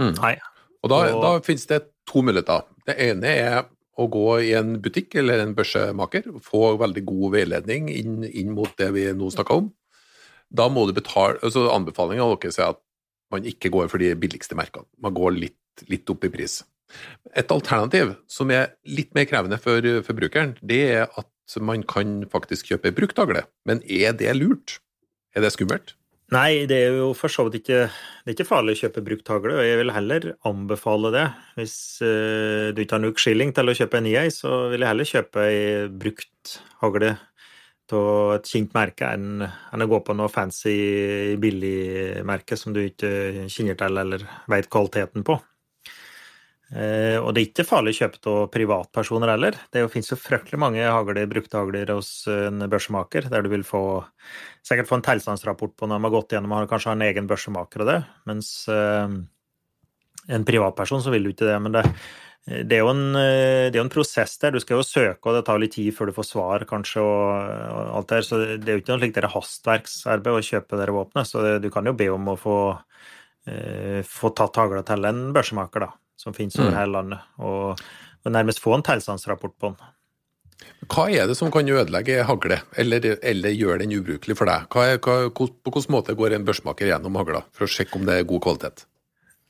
Mm. 0.00 0.14
Nei. 0.20 0.36
Og 0.84 0.92
da, 0.92 1.00
og... 1.10 1.22
da 1.24 1.32
finnes 1.46 1.66
det 1.70 1.82
to 2.08 2.22
muligheter. 2.24 2.68
Det 2.86 2.96
ene 3.08 3.32
er 3.32 3.58
å 3.98 4.06
gå 4.06 4.26
i 4.46 4.52
en 4.54 4.76
butikk 4.82 5.16
eller 5.18 5.42
en 5.42 5.56
børsemaker, 5.58 6.30
få 6.44 6.76
veldig 6.78 7.02
god 7.08 7.34
veiledning 7.34 7.88
inn, 7.90 8.20
inn 8.28 8.52
mot 8.54 8.70
det 8.78 8.92
vi 8.94 9.08
nå 9.16 9.30
snakker 9.34 9.64
om. 9.64 9.72
Da 10.48 10.68
må 10.72 10.86
du 10.88 10.94
betale 10.96 11.40
altså 11.44 11.66
Anbefalinga 11.74 12.24
av 12.24 12.38
dere 12.38 12.54
er 12.54 12.76
at 12.76 12.80
man 13.34 13.44
ikke 13.48 13.72
går 13.74 13.90
for 13.92 14.00
de 14.00 14.14
billigste 14.16 14.56
merkene. 14.56 14.86
Man 15.02 15.16
går 15.16 15.34
litt, 15.36 15.82
litt 15.90 16.08
opp 16.08 16.24
i 16.24 16.30
pris. 16.32 16.62
Et 17.36 17.52
alternativ 17.52 18.14
som 18.30 18.50
er 18.54 18.72
litt 18.88 19.12
mer 19.16 19.28
krevende 19.28 19.60
for 19.60 19.84
forbrukeren, 20.06 20.56
det 20.62 20.82
er 20.96 21.06
at 21.20 21.60
man 21.64 21.84
kan 21.88 22.22
faktisk 22.32 22.72
kjøpe 22.72 22.92
brukt 22.96 23.18
hagle. 23.20 23.46
Men 23.68 23.80
er 23.84 24.16
det 24.16 24.34
lurt? 24.36 24.78
Er 25.36 25.44
det 25.44 25.54
skummelt? 25.54 25.94
Nei, 26.28 26.66
det 26.68 26.76
er 26.76 26.96
jo 26.98 27.12
for 27.16 27.32
så 27.32 27.46
vidt 27.46 27.62
ikke 27.62 27.86
Det 27.88 28.28
er 28.28 28.34
ikke 28.34 28.44
farlig 28.50 28.74
å 28.74 28.80
kjøpe 28.82 29.04
brukt 29.06 29.30
hagle, 29.32 29.54
og 29.56 29.64
jeg 29.64 29.78
vil 29.80 29.92
heller 29.96 30.26
anbefale 30.48 31.12
det. 31.14 31.24
Hvis 31.56 31.76
uh, 32.04 32.68
du 32.76 32.82
ikke 32.82 32.98
har 32.98 33.04
nok 33.06 33.22
skilling 33.22 33.54
til 33.56 33.72
å 33.72 33.76
kjøpe 33.78 34.00
en 34.00 34.04
ny 34.04 34.12
ei, 34.20 34.28
så 34.34 34.66
vil 34.68 34.84
jeg 34.84 34.92
heller 34.92 35.08
kjøpe 35.08 35.46
ei 35.48 35.62
brukt 35.88 36.58
hagle 36.82 37.14
av 37.88 38.34
et 38.34 38.50
kjent 38.50 38.74
merke 38.76 39.08
enn, 39.16 39.40
enn, 39.40 39.84
å 39.84 39.88
gå 39.88 40.02
på 40.04 40.12
noe 40.18 40.28
fancy 40.28 41.36
billigmerke 41.40 42.58
som 42.60 42.74
du 42.76 42.82
ikke 42.82 43.48
kjenner 43.48 43.78
til 43.80 44.02
eller 44.02 44.26
vet 44.52 44.68
kvaliteten 44.68 45.24
på. 45.24 45.38
Eh, 46.68 47.16
og 47.16 47.32
det 47.32 47.40
er 47.40 47.46
ikke 47.48 47.64
farlig 47.64 47.94
å 47.94 47.98
kjøpe 48.02 48.20
av 48.28 48.50
privatpersoner 48.52 49.32
heller. 49.32 49.56
Det 49.72 49.86
finnes 49.92 50.12
jo 50.12 50.20
fryktelig 50.20 50.60
mange 50.60 50.84
hagler, 50.84 51.30
brukte 51.30 51.56
hagler 51.56 51.94
hos 51.94 52.10
en 52.28 52.60
børsemaker, 52.68 53.30
der 53.32 53.44
du 53.44 53.48
vil 53.52 53.64
få 53.64 53.82
sikkert 54.66 54.90
få 54.90 54.98
en 54.98 55.06
tilstandsrapport 55.06 55.76
på 55.78 55.88
når 55.88 55.96
de 55.96 56.08
har 56.08 56.16
gått 56.18 56.36
gjennom 56.36 56.56
og 56.58 56.68
kanskje 56.68 56.92
har 56.92 56.98
en 56.98 57.08
egen 57.08 57.28
børsemaker 57.30 57.84
og 57.84 57.88
det. 57.88 57.98
Mens 58.28 58.52
eh, 58.72 59.18
en 60.36 60.48
privatperson 60.48 61.04
så 61.04 61.12
vil 61.14 61.24
du 61.24 61.30
ikke 61.32 61.48
det. 61.48 61.54
Men 61.64 61.78
det, 61.78 61.84
det 62.68 62.76
er 62.76 62.82
jo 62.82 62.90
en, 62.92 63.06
det 63.16 63.72
er 63.72 63.80
en, 63.80 63.92
prosess 63.92 64.36
der. 64.42 64.52
Du 64.52 64.60
skal 64.60 64.82
jo 64.82 64.84
søke, 64.84 65.22
og 65.24 65.38
det 65.38 65.46
tar 65.48 65.62
litt 65.62 65.72
tid 65.78 65.96
før 65.96 66.10
du 66.10 66.18
får 66.18 66.28
svar, 66.28 66.66
kanskje, 66.68 67.00
og, 67.00 67.54
og 67.78 67.94
alt 68.02 68.12
der. 68.12 68.26
Så 68.26 68.42
det 68.44 68.58
er 68.68 68.76
jo 68.76 68.82
ikke 68.82 68.92
noe 68.92 69.00
slikt 69.06 69.30
hastverksarbeid 69.36 70.36
å 70.36 70.44
kjøpe 70.50 70.82
det 70.82 70.90
våpenet. 70.98 71.30
Så 71.30 71.46
det, 71.46 71.54
du 71.64 71.70
kan 71.72 71.88
jo 71.88 71.96
be 71.96 72.10
om 72.12 72.28
å 72.28 72.36
få, 72.36 72.58
eh, 73.48 74.04
få 74.04 74.34
tatt 74.36 74.60
hagla 74.60 74.84
til 74.84 75.08
en 75.08 75.30
børsemaker, 75.32 75.88
da 75.88 75.94
som 76.18 76.34
finnes 76.36 76.58
over 76.58 76.74
mm. 76.74 76.80
hele 76.80 76.96
landet, 76.96 77.30
og, 77.38 77.86
og, 78.24 78.34
nærmest 78.34 78.62
få 78.62 78.74
en 78.76 78.84
tilstandsrapport 78.86 79.56
på 79.58 79.72
den. 79.72 79.94
Hva 80.90 81.04
er 81.14 81.28
det 81.30 81.36
som 81.38 81.52
kan 81.54 81.68
ødelegge 81.70 82.24
hagle, 82.26 82.60
eller, 82.80 83.04
eller 83.22 83.54
gjøre 83.54 83.82
den 83.84 83.94
ubrukelig 83.94 84.34
for 84.38 84.50
deg? 84.50 84.66
Hva 84.74 84.86
er, 84.90 85.02
hva, 85.02 85.28
på 85.30 85.48
hvilken 85.74 85.94
måte 85.94 86.16
går 86.18 86.34
en 86.34 86.46
børsmaker 86.48 86.90
gjennom 86.90 87.18
hagla 87.20 87.44
for 87.54 87.66
å 87.66 87.70
sjekke 87.70 88.00
om 88.00 88.08
det 88.08 88.18
er 88.18 88.26
god 88.28 88.42
kvalitet? 88.46 88.88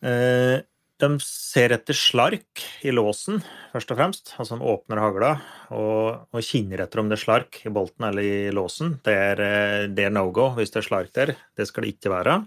Eh, 0.05 0.59
de 0.99 1.09
ser 1.23 1.73
etter 1.75 1.97
slark 1.97 2.65
i 2.83 2.93
låsen, 2.93 3.41
først 3.73 3.95
og 3.95 4.01
fremst. 4.01 4.33
Altså 4.37 4.59
de 4.59 4.69
åpner 4.73 5.01
hagla 5.01 5.33
og, 5.71 6.29
og 6.35 6.45
kinner 6.45 6.83
etter 6.85 7.01
om 7.01 7.11
det 7.11 7.21
er 7.21 7.23
slark 7.23 7.61
i 7.65 7.73
bolten 7.73 8.09
eller 8.11 8.27
i 8.27 8.53
låsen. 8.55 8.97
Det 9.07 9.15
er, 9.15 9.43
eh, 9.45 9.89
det 9.95 10.09
er 10.09 10.15
no 10.15 10.27
go 10.35 10.51
hvis 10.59 10.75
det 10.75 10.83
er 10.83 10.89
slark 10.91 11.13
der. 11.15 11.37
Det 11.57 11.69
skal 11.71 11.87
det 11.87 11.95
ikke 11.97 12.13
være. 12.19 12.41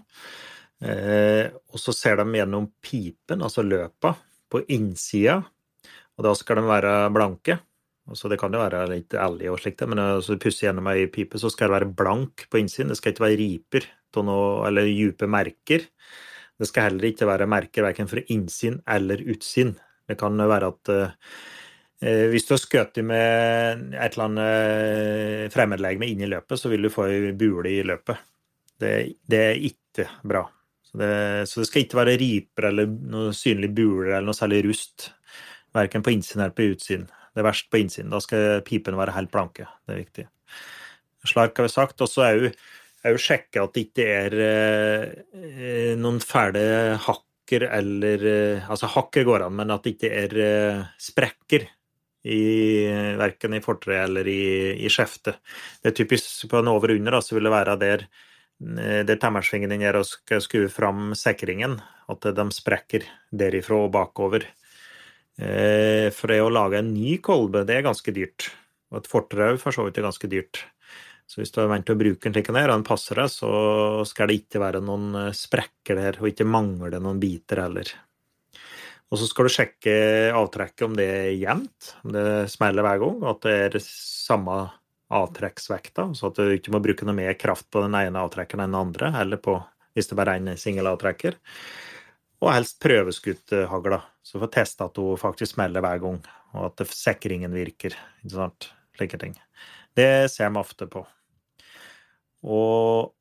Eh, 0.82 1.46
og 1.70 1.78
så 1.78 1.94
ser 1.94 2.18
de 2.18 2.26
gjennom 2.40 2.66
pipen, 2.82 3.42
altså 3.44 3.64
løpa, 3.64 4.16
på 4.50 4.62
innsida. 4.74 5.38
Og 6.18 6.26
da 6.26 6.34
skal 6.36 6.58
de 6.58 6.66
være 6.68 6.96
blanke. 7.14 7.58
Altså 8.10 8.28
det 8.28 8.38
kan 8.40 8.52
jo 8.52 8.60
være 8.60 8.82
litt 8.90 9.14
ærlig 9.14 9.48
og 9.52 9.60
slikt, 9.62 9.84
men 9.86 10.00
når 10.00 10.26
du 10.26 10.40
pusser 10.42 10.66
gjennom 10.66 10.90
ei 10.90 11.06
pipe, 11.10 11.38
så 11.38 11.50
skal 11.52 11.70
det 11.70 11.76
være 11.76 11.94
blank 12.02 12.46
på 12.50 12.58
innsiden. 12.58 12.90
Det 12.90 12.98
skal 12.98 13.14
ikke 13.14 13.28
være 13.28 13.40
riper 13.40 13.88
noe, 14.26 14.66
eller 14.68 14.90
dype 14.90 15.28
merker. 15.30 15.86
Det 16.58 16.68
skal 16.68 16.90
heller 16.90 17.08
ikke 17.08 17.28
være 17.30 17.48
merker 17.48 17.86
verken 17.86 18.10
fra 18.10 18.20
innsiden 18.34 18.82
eller 18.90 19.22
utsiden. 19.32 19.76
Det 20.08 20.18
kan 20.20 20.36
være 20.36 20.68
at 20.74 20.90
eh, 20.92 22.26
hvis 22.34 22.44
du 22.48 22.52
har 22.56 22.60
skutt 22.60 23.00
med 23.06 23.94
et 23.94 24.18
eller 24.18 24.26
annet 24.26 25.54
fremmedlegeme 25.54 26.10
inn 26.10 26.26
i 26.26 26.28
løpet, 26.28 26.58
så 26.60 26.68
vil 26.68 26.84
du 26.84 26.92
få 26.92 27.06
ei 27.08 27.32
bule 27.38 27.70
i 27.70 27.84
løpet. 27.86 28.20
Det, 28.82 28.92
det 29.30 29.40
er 29.46 29.64
ikke 29.70 30.10
bra. 30.26 30.42
Så 30.92 31.00
det, 31.00 31.48
så 31.48 31.62
det, 31.62 31.66
skal 31.70 31.86
ikke 31.86 31.98
være 32.02 32.18
riper 32.20 32.68
eller 32.68 32.90
noe 33.14 33.32
synlig 33.36 33.72
buler 33.72 34.12
eller 34.12 34.28
noe 34.28 34.36
særlig 34.36 34.60
rust. 34.66 35.08
Verken 35.72 36.04
på 36.04 36.12
innsiden 36.12 36.44
eller 36.44 36.56
på 36.56 36.68
utsiden. 36.74 37.08
Det 37.32 37.40
er 37.40 37.48
verst 37.48 37.70
på 37.72 37.80
innsiden. 37.80 38.12
Da 38.12 38.20
skal 38.20 38.60
pipene 38.66 39.00
være 39.00 39.16
helt 39.16 39.32
blanke. 39.32 39.66
Det 39.86 39.94
er 39.94 40.02
viktig. 40.02 40.26
Slark 41.32 41.56
har 41.56 41.68
vi 41.68 41.72
sagt. 41.72 42.04
Og 42.04 42.10
så 42.12 42.26
er 42.26 42.36
jo, 42.36 42.50
er 43.06 43.16
jo 43.16 43.22
sjekke 43.24 43.62
at 43.62 43.72
det 43.72 43.86
ikke 43.88 44.08
er 44.18 44.36
eh, 44.46 45.92
noen 46.00 46.20
fæle 46.20 46.64
hakker 47.06 47.68
eller 47.68 48.26
eh, 48.28 48.68
Altså, 48.68 48.90
hakker 48.92 49.24
går 49.28 49.46
an, 49.46 49.56
men 49.62 49.72
at 49.72 49.86
det 49.86 49.96
ikke 49.96 50.12
er 50.12 50.36
eh, 50.44 50.84
sprekker 51.00 51.70
i 52.22 52.42
verken 53.18 53.56
i 53.56 53.62
fortreet 53.64 54.04
eller 54.06 54.28
i, 54.30 54.42
i 54.84 54.90
skjeftet. 54.92 55.40
Det 55.82 55.90
er 55.90 55.96
typisk 55.96 56.44
på 56.52 56.60
en 56.60 56.70
over 56.70 56.92
og 56.92 57.00
under, 57.00 57.18
så 57.24 57.34
vil 57.34 57.48
det 57.48 57.54
være 57.56 57.80
der 57.80 58.04
Eh, 58.62 59.02
det 59.06 59.18
temmersvingen 59.22 59.72
din 59.72 59.82
gjør 59.82 60.02
å 60.02 60.40
skue 60.42 60.70
fram 60.70 61.12
sikringen, 61.18 61.78
at 62.12 62.28
de 62.36 62.44
sprekker 62.54 63.06
derifra 63.34 63.80
og 63.86 63.94
bakover. 63.94 64.46
Eh, 65.38 66.08
for 66.14 66.30
det 66.30 66.42
å 66.44 66.52
lage 66.52 66.78
en 66.78 66.92
ny 66.94 67.16
kolbe, 67.24 67.64
det 67.66 67.80
er 67.80 67.88
ganske 67.88 68.14
dyrt. 68.14 68.50
Og 68.92 69.00
et 69.00 69.10
fortrau 69.10 69.56
for 69.58 69.74
så 69.74 69.86
vidt 69.86 69.98
er 69.98 70.06
ganske 70.06 70.30
dyrt. 70.30 70.62
Så 71.26 71.40
hvis 71.40 71.52
du 71.54 71.62
er 71.62 71.70
vant 71.70 71.86
til 71.86 71.96
å 71.96 72.00
bruke 72.02 72.26
den 72.26 72.34
slik 72.34 72.50
den 72.50 72.58
er, 72.60 72.68
og 72.68 72.76
den 72.76 72.86
passer 72.86 73.18
deg, 73.18 73.30
så 73.32 73.50
skal 74.08 74.28
det 74.28 74.42
ikke 74.42 74.62
være 74.62 74.82
noen 74.84 75.10
eh, 75.16 75.34
sprekker 75.36 75.98
der, 75.98 76.20
og 76.20 76.30
ikke 76.30 76.48
mangle 76.48 77.00
noen 77.02 77.22
biter 77.22 77.64
heller. 77.64 77.90
Og 79.12 79.20
så 79.20 79.26
skal 79.28 79.48
du 79.48 79.52
sjekke 79.52 79.94
avtrekket 80.32 80.86
om 80.86 80.94
det 80.96 81.08
er 81.08 81.32
jevnt, 81.36 81.90
om 82.04 82.14
det 82.14 82.26
smeller 82.52 82.86
hver 82.86 83.02
gang, 83.02 83.18
og 83.20 83.28
at 83.34 83.42
det 83.44 83.56
er 83.66 83.82
samme 83.84 84.54
avtrekksvekta, 85.12 86.08
så 86.16 86.30
at 86.30 86.40
du 86.40 86.54
ikke 86.56 86.72
må 86.74 86.80
bruke 86.84 87.06
noe 87.08 87.16
mer 87.16 87.36
kraft 87.38 87.68
på 87.72 87.84
den 87.84 87.96
ene 87.98 88.24
avtrekkeren 88.24 88.64
enn 88.64 88.74
den 88.74 88.80
andre, 88.80 89.12
eller 89.22 89.40
på, 89.42 89.56
hvis 89.96 90.10
det 90.10 90.18
bare 90.18 90.36
er 90.36 90.42
en 90.42 90.60
singel 90.60 90.90
avtrekker. 90.90 91.38
Og 92.42 92.50
helst 92.50 92.80
prøveskutt 92.82 93.54
hagla, 93.70 94.00
så 94.26 94.40
får 94.42 94.54
teste 94.56 94.86
at 94.88 94.98
hun 94.98 95.20
faktisk 95.20 95.54
smeller 95.54 95.84
hver 95.84 96.00
gang, 96.02 96.22
og 96.56 96.70
at 96.70 96.86
sikringen 96.90 97.54
virker. 97.54 97.94
ikke 98.24 98.36
sant, 98.36 98.72
Slike 98.96 99.18
ting. 99.20 99.36
Det 99.96 100.28
ser 100.32 100.50
vi 100.52 100.60
ofte 100.60 100.88
på. 100.90 101.04
Og 102.42 103.12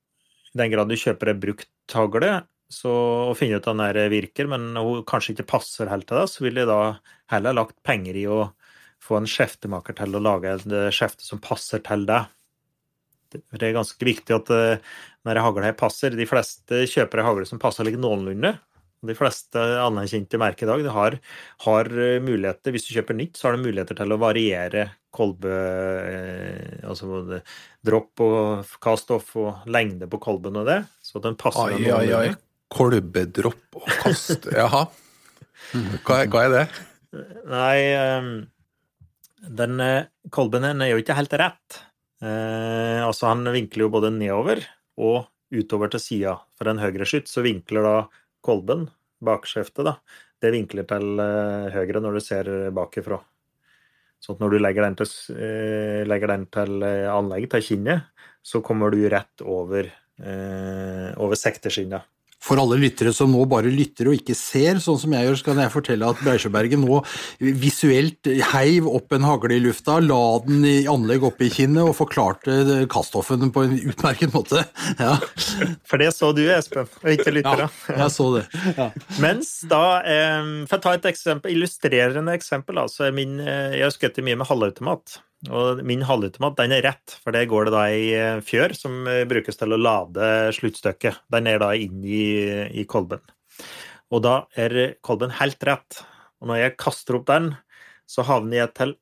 i 0.51 0.58
den 0.60 0.71
grad 0.73 0.89
du 0.89 0.97
kjøper 0.99 1.32
ei 1.32 1.39
brukt 1.39 1.95
hagle, 1.95 2.41
så 2.71 2.91
å 3.30 3.36
finne 3.36 3.60
ut 3.60 3.67
om 3.67 3.82
den 3.84 4.12
virker, 4.12 4.47
men 4.51 4.71
hun 4.80 5.04
kanskje 5.08 5.36
ikke 5.36 5.49
passer 5.58 5.91
helt 5.91 6.08
til 6.08 6.21
det, 6.21 6.27
så 6.32 6.45
vil 6.45 6.62
jeg 6.62 6.69
da 6.69 6.82
heller 7.34 7.58
lagt 7.58 7.77
penger 7.88 8.19
i 8.19 8.27
å 8.32 8.45
få 9.01 9.17
en 9.19 9.29
skjeftemaker 9.29 9.97
til 9.97 10.17
å 10.17 10.23
lage 10.23 10.51
et 10.51 10.67
eh, 10.69 10.91
skjefte 10.93 11.25
som 11.25 11.41
passer 11.43 11.83
til 11.85 12.05
deg. 12.09 12.29
Det 13.31 13.63
er 13.63 13.77
ganske 13.77 14.03
viktig 14.03 14.35
at 14.35 14.49
denne 14.51 14.81
når 15.23 15.39
hagla 15.39 15.69
her 15.69 15.75
passer 15.79 16.11
De 16.17 16.25
fleste 16.27 16.81
kjøper 16.89 17.21
ei 17.21 17.23
hagle 17.23 17.47
som 17.47 17.61
passer 17.61 17.87
like 17.87 17.99
noenlunde. 18.01 18.55
De 19.01 19.15
fleste 19.17 19.57
anerkjente 19.81 20.37
merker 20.37 20.67
i 20.67 20.69
dag 20.69 20.83
de 20.85 20.91
har, 20.93 21.15
har, 21.65 21.87
eh, 21.89 22.19
muligheter, 22.21 22.73
hvis 22.73 22.85
du 22.85 22.91
kjøper 22.93 23.17
nytt, 23.17 23.37
så 23.37 23.47
har 23.47 23.57
du 23.57 23.63
muligheter 23.63 23.97
til 23.97 24.13
å 24.13 24.19
variere 24.21 24.91
kolbe 25.11 25.55
Altså 26.85 27.09
både 27.09 27.41
dropp 27.83 28.21
og 28.23 28.75
kastoff 28.83 29.33
og 29.41 29.65
lengde 29.65 30.07
på 30.07 30.21
kolben 30.21 30.61
og 30.61 30.69
det, 30.69 30.83
så 31.01 31.19
den 31.23 31.35
passer 31.39 31.73
Ai, 31.73 31.89
ai, 31.89 32.13
ai. 32.13 32.29
Kolbedropp 32.71 33.81
og 33.81 33.89
kast 34.03 34.47
Jaha. 34.53 34.85
Hva, 36.05 36.23
hva 36.29 36.45
er 36.45 36.53
det? 36.53 36.63
Nei 37.49 37.77
den 39.41 39.80
eh, 39.82 40.08
kolben 40.30 40.65
er 40.69 40.91
jo 40.91 41.01
ikke 41.01 41.17
helt 41.17 41.34
rett. 41.39 41.82
Eh, 42.21 43.01
altså, 43.01 43.32
han 43.32 43.47
vinkler 43.54 43.88
jo 43.88 43.93
både 43.93 44.12
nedover 44.13 44.62
og 45.01 45.25
utover 45.51 45.91
til 45.91 46.04
sida. 46.04 46.36
For 46.58 46.69
en 46.69 46.82
høyreskytt 46.82 47.32
så 47.32 47.43
vinkler 47.45 47.86
da 47.86 47.95
kolben, 48.45 48.88
bakskjeftet, 49.21 49.86
da, 49.86 49.97
det 50.41 50.54
vinkler 50.54 50.88
til 50.89 51.21
eh, 51.21 51.73
høyre 51.73 52.04
når 52.04 52.17
du 52.17 52.23
ser 52.25 52.51
bakifra. 52.75 53.19
Så 54.21 54.36
når 54.38 54.54
du 54.54 54.60
legger 54.62 54.86
den 54.86 54.97
til, 54.99 55.10
eh, 55.34 56.01
legger 56.06 56.36
den 56.36 56.45
til 56.54 56.86
anlegget, 56.86 57.56
til 57.56 57.67
kinnet, 57.71 58.27
så 58.45 58.62
kommer 58.65 58.93
du 58.93 59.01
rett 59.10 59.41
over, 59.41 59.89
eh, 60.21 61.10
over 61.17 61.38
sekteskinnet. 61.38 62.06
For 62.41 62.58
alle 62.58 62.80
lyttere 62.82 63.13
som 63.13 63.30
nå 63.30 63.43
bare 63.49 63.69
lytter 63.69 64.10
og 64.10 64.17
ikke 64.17 64.34
ser, 64.38 64.80
sånn 64.82 64.97
som 64.97 65.13
jeg 65.13 65.27
gjør, 65.27 65.36
så 65.38 65.45
kan 65.45 65.62
jeg 65.62 65.73
fortelle 65.75 66.10
at 66.10 66.23
Breisjøbergen 66.25 66.82
nå 66.82 66.97
visuelt 67.62 68.30
heiv 68.51 68.88
opp 68.89 69.13
en 69.13 69.27
hagle 69.30 69.60
i 69.60 69.62
lufta, 69.62 69.99
la 70.01 70.19
den 70.47 70.65
i 70.65 70.75
anlegg 70.89 71.27
oppe 71.30 71.45
i 71.45 71.51
kinnet 71.54 71.84
og 71.86 71.93
forklarte 71.99 72.82
Kasthoffen 72.91 73.54
på 73.54 73.67
en 73.67 73.77
utmerket 73.93 74.34
måte. 74.34 74.65
Ja. 74.97 75.19
For 75.86 76.01
det 76.01 76.12
så 76.17 76.32
du, 76.34 76.43
Espen, 76.49 76.89
og 77.04 77.10
ikke 77.13 77.38
lyttere. 77.38 77.69
Ja, 77.88 77.99
jeg 78.04 78.15
så 78.17 78.30
det. 78.39 78.45
Ja. 78.73 78.89
Mens 79.21 79.54
da, 79.69 79.84
for 80.65 80.80
å 80.80 80.86
ta 80.88 80.97
et 80.97 81.10
eksempel, 81.13 81.54
illustrerende 81.54 82.34
eksempel, 82.38 82.82
altså 82.82 83.13
min, 83.13 83.38
jeg 83.41 83.86
har 83.86 83.93
skutt 83.93 84.17
mye 84.25 84.41
med 84.41 84.49
halvautomat. 84.49 85.21
Og 85.49 85.82
min 85.88 86.04
halvautomat 86.06 86.60
den 86.60 86.75
er 86.75 86.84
rett, 86.86 87.15
for 87.23 87.34
det 87.34 87.47
går 87.49 87.67
det 87.67 87.73
da 87.73 87.86
i 87.89 88.10
eh, 88.13 88.43
fjør 88.45 88.75
som 88.77 89.08
eh, 89.10 89.23
brukes 89.30 89.58
til 89.58 89.73
å 89.73 89.80
lade 89.80 90.51
sluttstykket. 90.54 91.23
Den 91.34 91.49
er 91.49 91.62
da 91.63 91.71
inn 91.73 92.04
i, 92.06 92.27
i 92.77 92.86
kolben. 92.86 93.23
Og 94.13 94.21
da 94.21 94.36
er 94.60 94.99
kolben 95.01 95.34
helt 95.39 95.63
rett. 95.65 96.04
Og 96.41 96.51
når 96.51 96.62
jeg 96.62 96.77
kaster 96.84 97.17
opp 97.17 97.25
den, 97.32 97.56
så 98.06 98.25
havner 98.27 98.63
jeg 98.63 98.73
til 98.77 98.93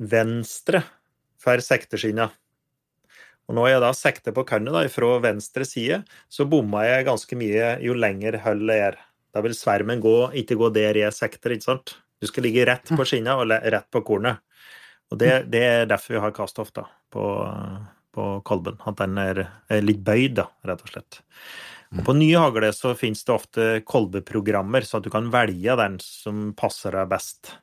venstre 0.00 0.80
for 1.40 1.60
sekteskinna. 1.60 2.30
Og 3.46 3.54
når 3.58 3.70
jeg 3.70 3.82
da 3.84 3.92
sekter 3.94 4.34
på 4.34 4.46
kannet 4.48 4.90
fra 4.90 5.12
venstre 5.22 5.66
side, 5.68 6.00
så 6.28 6.48
bomma 6.48 6.86
jeg 6.86 7.06
ganske 7.06 7.38
mye 7.38 7.76
jo 7.84 7.94
lenger 7.94 8.40
hullet 8.46 8.88
er. 8.88 8.98
Da 9.36 9.42
vil 9.44 9.54
svermen 9.54 10.00
gå, 10.02 10.16
ikke 10.40 10.56
gå 10.58 10.72
der 10.74 10.98
jeg 10.98 11.14
sekter, 11.14 11.54
ikke 11.54 11.68
sant? 11.68 11.98
Du 12.16 12.26
skal 12.30 12.46
ligge 12.48 12.64
rett 12.66 12.88
på 12.88 13.04
skinnet 13.06 13.36
og 13.36 13.52
rett 13.52 13.90
på 13.92 14.02
kornet. 14.06 14.40
Og 15.12 15.20
det, 15.20 15.30
det, 15.52 15.62
er 15.62 15.90
derfor 15.90 16.16
vi 16.16 16.22
har 16.24 16.34
kastoff 16.34 16.72
da, 16.74 16.86
på, 17.14 17.24
på 18.14 18.30
kolben. 18.48 18.80
At 18.88 18.98
den 19.02 19.18
er, 19.22 19.44
er, 19.70 19.84
litt 19.84 20.02
bøyd, 20.06 20.38
da, 20.40 20.48
rett 20.66 20.82
og 20.82 20.92
slett. 20.92 21.20
Og 21.94 22.02
på 22.08 22.16
nye 22.18 22.40
hagler 22.42 22.74
så 22.74 22.96
finnes 22.98 23.22
det 23.24 23.32
ofte 23.32 23.66
kolbeprogrammer, 23.86 24.82
så 24.82 24.98
at 24.98 25.06
du 25.06 25.12
kan 25.14 25.30
velge 25.32 25.76
den 25.78 26.00
som 26.02 26.50
passer 26.58 26.96
deg 26.98 27.12
best. 27.12 27.54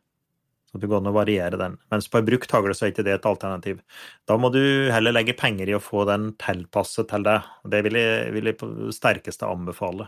Så 0.71 0.79
det 0.79 0.87
du 0.87 0.93
går 0.93 1.03
an 1.03 1.11
å 1.11 1.13
variere 1.13 1.57
den. 1.59 1.75
Mens 1.93 2.07
på 2.09 2.17
en 2.17 2.25
brukt 2.25 2.55
hagle 2.55 2.73
så 2.73 2.87
er 2.87 2.93
ikke 2.93 3.03
det 3.05 3.17
et 3.17 3.27
alternativ. 3.29 3.83
Da 4.25 4.39
må 4.41 4.49
du 4.49 4.63
heller 4.89 5.13
legge 5.13 5.35
penger 5.37 5.69
i 5.69 5.75
å 5.77 5.83
få 5.83 6.07
den 6.09 6.31
tilpasset 6.41 7.11
til 7.11 7.27
deg. 7.27 7.51
Det 7.69 7.83
vil 7.85 7.99
jeg, 7.99 8.31
vil 8.33 8.49
jeg 8.49 8.57
på 8.57 8.71
det 8.71 8.95
sterkeste 8.95 9.51
anbefale. 9.51 10.07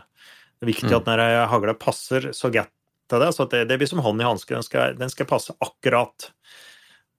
Det 0.56 0.66
er 0.66 0.72
viktig 0.72 0.90
mm. 0.90 0.96
at 0.96 1.10
når 1.12 1.22
hagla 1.52 1.76
passer 1.78 2.32
så 2.34 2.50
godt 2.50 2.72
til 3.06 3.22
det, 3.22 3.30
så 3.36 3.46
at 3.46 3.54
det, 3.54 3.62
det 3.70 3.78
blir 3.78 3.90
som 3.92 4.02
hånd 4.02 4.24
i 4.24 4.26
hanske. 4.26 4.58
Den, 4.58 4.98
den, 4.98 5.12
skal 5.12 5.28
passe 5.30 5.54
akkurat. 5.62 6.32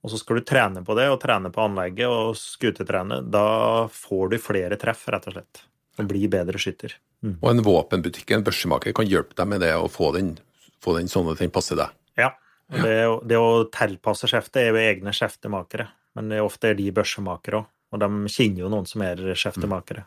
Og 0.05 0.11
så 0.13 0.19
skal 0.21 0.39
du 0.39 0.45
trene 0.47 0.83
på 0.85 0.95
det, 0.97 1.07
og 1.11 1.19
trene 1.21 1.51
på 1.53 1.63
anlegget 1.65 2.07
og 2.07 2.37
skutetrene. 2.39 3.21
Da 3.33 3.87
får 3.91 4.33
du 4.33 4.37
flere 4.41 4.77
treff, 4.79 5.07
rett 5.11 5.29
og 5.29 5.37
slett. 5.37 5.63
Og 5.97 6.09
blir 6.09 6.29
bedre 6.31 6.61
skytter. 6.61 6.93
Mm. 7.25 7.39
Og 7.41 7.47
en 7.49 7.63
våpenbutikk, 7.65 8.31
en 8.31 8.45
børsemaker, 8.45 8.93
kan 8.95 9.09
hjelpe 9.09 9.37
deg 9.37 9.49
med 9.49 9.63
det 9.65 9.73
å 9.75 9.89
få 9.91 10.11
den, 10.15 10.35
få 10.83 10.93
den 10.99 11.09
sånn 11.11 11.31
at 11.33 11.41
den 11.41 11.53
passer 11.53 11.79
deg? 11.79 11.95
Ja. 12.19 12.35
Det, 12.67 12.93
det, 13.25 13.39
å 13.39 13.65
tilpasse 13.73 14.29
skjeftet 14.29 14.61
er 14.61 14.69
jo 14.69 14.81
egne 14.81 15.13
skjeftemakere, 15.15 15.87
men 16.19 16.29
det 16.29 16.39
er 16.39 16.45
ofte 16.45 16.71
er 16.71 16.77
de 16.77 16.91
børsemakere 16.93 17.63
òg. 17.63 17.73
Og 17.95 18.01
de 18.03 18.07
kjenner 18.27 18.65
jo 18.65 18.69
noen 18.71 18.87
som 18.87 18.99
er 19.05 19.21
skjeftemakere. 19.39 20.03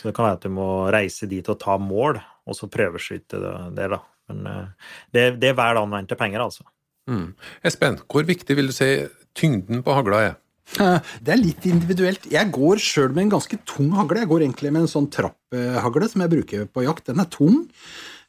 Så 0.00 0.08
det 0.08 0.14
kan 0.16 0.26
være 0.26 0.38
at 0.40 0.46
du 0.46 0.50
må 0.50 0.66
reise 0.90 1.28
dit 1.30 1.46
og 1.46 1.60
ta 1.62 1.76
mål, 1.78 2.18
og 2.18 2.56
så 2.58 2.66
prøveskyte 2.66 3.38
det, 3.38 3.52
det 3.76 3.86
da. 3.92 4.00
Men 4.32 4.48
eh, 4.50 4.88
det, 5.14 5.24
det 5.38 5.52
er 5.52 5.58
vel 5.58 5.78
anvendte 5.78 6.18
penger, 6.18 6.42
altså. 6.42 6.66
Mm. 7.10 7.34
Espen, 7.66 8.00
hvor 8.10 8.24
viktig 8.28 8.56
vil 8.56 8.70
du 8.70 8.76
si 8.76 8.90
tyngden 9.36 9.84
på 9.84 9.96
hagla 9.96 10.22
er? 10.30 10.40
Det 10.74 11.34
er 11.34 11.38
litt 11.38 11.66
individuelt. 11.68 12.24
Jeg 12.32 12.50
går 12.54 12.80
sjøl 12.82 13.12
med 13.12 13.26
en 13.26 13.34
ganske 13.36 13.58
tung 13.68 13.92
hagle. 13.98 14.22
Jeg 14.22 14.30
går 14.30 14.46
egentlig 14.46 14.72
med 14.72 14.86
en 14.86 14.90
sånn 14.90 15.10
trapphagle 15.12 16.08
som 16.10 16.24
jeg 16.24 16.32
bruker 16.32 16.66
på 16.72 16.86
jakt. 16.86 17.06
Den 17.10 17.22
er 17.22 17.28
tung. 17.30 17.60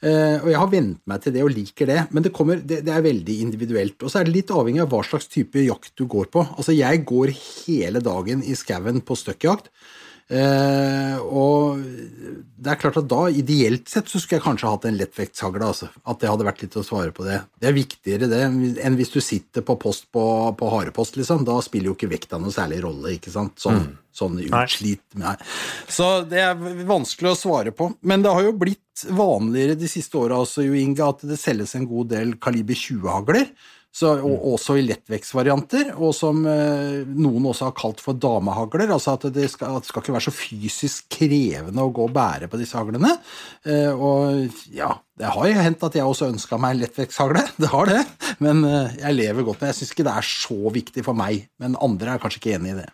Eh, 0.05 0.37
og 0.43 0.49
jeg 0.51 0.59
har 0.59 0.69
vent 0.69 0.99
meg 1.09 1.21
til 1.23 1.33
det 1.33 1.43
og 1.45 1.53
liker 1.55 1.87
det, 1.89 2.01
men 2.13 2.25
det, 2.25 2.33
kommer, 2.35 2.59
det, 2.59 2.81
det, 2.85 2.91
er 2.93 3.05
veldig 3.05 3.35
individuelt. 3.45 3.95
Og 4.03 4.11
så 4.11 4.19
er 4.19 4.27
det 4.27 4.35
litt 4.35 4.51
avhengig 4.53 4.83
av 4.83 4.91
hva 4.91 4.99
slags 5.07 5.29
type 5.31 5.63
jakt 5.63 5.95
du 5.97 6.05
går 6.11 6.27
på. 6.33 6.43
Altså, 6.57 6.75
jeg 6.75 7.05
går 7.07 7.31
hele 7.33 8.03
dagen 8.03 8.43
i 8.45 8.57
skauen 8.59 8.99
på 9.05 9.17
støkkjakt. 9.17 9.71
Eh, 10.25 11.17
og 11.21 11.81
det 12.65 12.71
er 12.71 12.79
klart 12.81 12.97
at 12.97 13.07
da, 13.09 13.19
ideelt 13.29 13.91
sett, 13.91 14.07
så 14.09 14.17
skulle 14.17 14.39
jeg 14.39 14.45
kanskje 14.45 14.71
hatt 14.71 14.87
en 14.89 14.97
lettvektshagle. 14.97 15.67
Altså. 15.67 15.89
At 16.07 16.21
det 16.21 16.31
hadde 16.31 16.47
vært 16.47 16.63
litt 16.63 16.77
å 16.79 16.85
svare 16.85 17.13
på 17.15 17.27
det. 17.27 17.37
Det 17.61 17.69
er 17.69 17.77
viktigere 17.77 18.29
det 18.31 18.41
enn 18.47 18.97
hvis 18.97 19.13
du 19.13 19.19
sitter 19.21 19.65
på 19.65 19.77
post 19.81 20.07
på, 20.15 20.23
på 20.57 20.71
harepost, 20.73 21.19
liksom. 21.19 21.45
Da 21.47 21.59
spiller 21.65 21.91
jo 21.91 21.97
ikke 21.97 22.09
vekta 22.15 22.41
noe 22.41 22.53
særlig 22.55 22.81
rolle, 22.85 23.13
ikke 23.19 23.33
sant. 23.33 23.59
Sånn, 23.61 23.83
mm. 23.83 23.93
sånn 24.17 24.41
utslit. 24.47 25.05
Nei. 25.21 25.35
Så 25.91 26.09
det 26.29 26.41
er 26.47 26.57
vanskelig 26.89 27.35
å 27.35 27.39
svare 27.43 27.75
på. 27.75 27.91
Men 28.01 28.25
det 28.25 28.33
har 28.33 28.47
jo 28.47 28.57
blitt 28.57 29.05
vanligere 29.13 29.77
de 29.77 29.91
siste 29.91 30.17
åra 30.17 30.39
også, 30.41 30.65
Jo 30.65 30.75
Inge, 30.79 31.05
at 31.05 31.25
det 31.27 31.37
selges 31.41 31.75
en 31.77 31.87
god 31.89 32.13
del 32.15 32.37
kaliber 32.41 32.77
20-hagler. 32.79 33.51
Så, 33.95 34.09
og, 34.17 34.33
mm. 34.33 34.45
også 34.51 34.75
i 34.75 34.83
lettvektsvarianter, 34.89 35.93
og 35.95 36.11
som 36.17 36.41
eh, 36.51 37.05
noen 37.07 37.45
også 37.47 37.69
har 37.69 37.75
kalt 37.77 38.01
for 38.03 38.17
damehagler. 38.19 38.91
altså 38.91 39.13
At 39.15 39.29
det 39.31 39.47
skal, 39.53 39.77
at 39.77 39.85
det 39.85 39.91
skal, 39.91 40.03
ikke 40.03 40.15
være 40.17 40.25
så 40.25 40.33
fysisk 40.35 41.05
krevende 41.15 41.85
å 41.85 41.93
gå 41.95 42.09
og 42.09 42.15
bære 42.15 42.49
på 42.51 42.59
disse 42.59 42.75
haglene. 42.75 43.13
Eh, 43.63 43.93
og 43.95 44.51
ja, 44.75 44.89
det 45.15 45.31
har 45.31 45.47
jo 45.47 45.61
hendt 45.63 45.85
at 45.87 45.95
jeg 45.95 46.03
også 46.11 46.27
ønska 46.33 46.59
meg 46.59 46.75
en 46.75 46.81
lettvektshagle, 46.83 47.45
det 47.63 47.69
har 47.71 47.91
det. 47.93 48.01
Men 48.43 48.65
eh, 48.67 48.97
jeg 48.99 49.19
lever 49.21 49.47
godt 49.47 49.63
med 49.63 49.71
Jeg 49.71 49.79
syns 49.79 49.93
ikke 49.95 50.07
det 50.09 50.17
er 50.19 50.27
så 50.33 50.73
viktig 50.75 51.05
for 51.07 51.21
meg, 51.21 51.45
men 51.63 51.79
andre 51.87 52.17
er 52.17 52.25
kanskje 52.25 52.41
ikke 52.41 52.57
enig 52.57 52.73
i 52.73 52.81
det. 52.81 52.89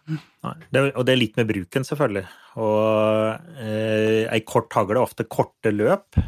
Nei, 0.46 0.54
det, 0.70 0.86
Og 0.92 1.08
det 1.08 1.16
er 1.16 1.22
litt 1.24 1.42
med 1.42 1.50
bruken, 1.50 1.88
selvfølgelig. 1.88 2.28
Og 2.62 3.58
eh, 3.58 4.30
ei 4.30 4.44
kort 4.46 4.70
hagle, 4.78 5.02
ofte 5.02 5.26
korte 5.26 5.74
løp 5.74 6.22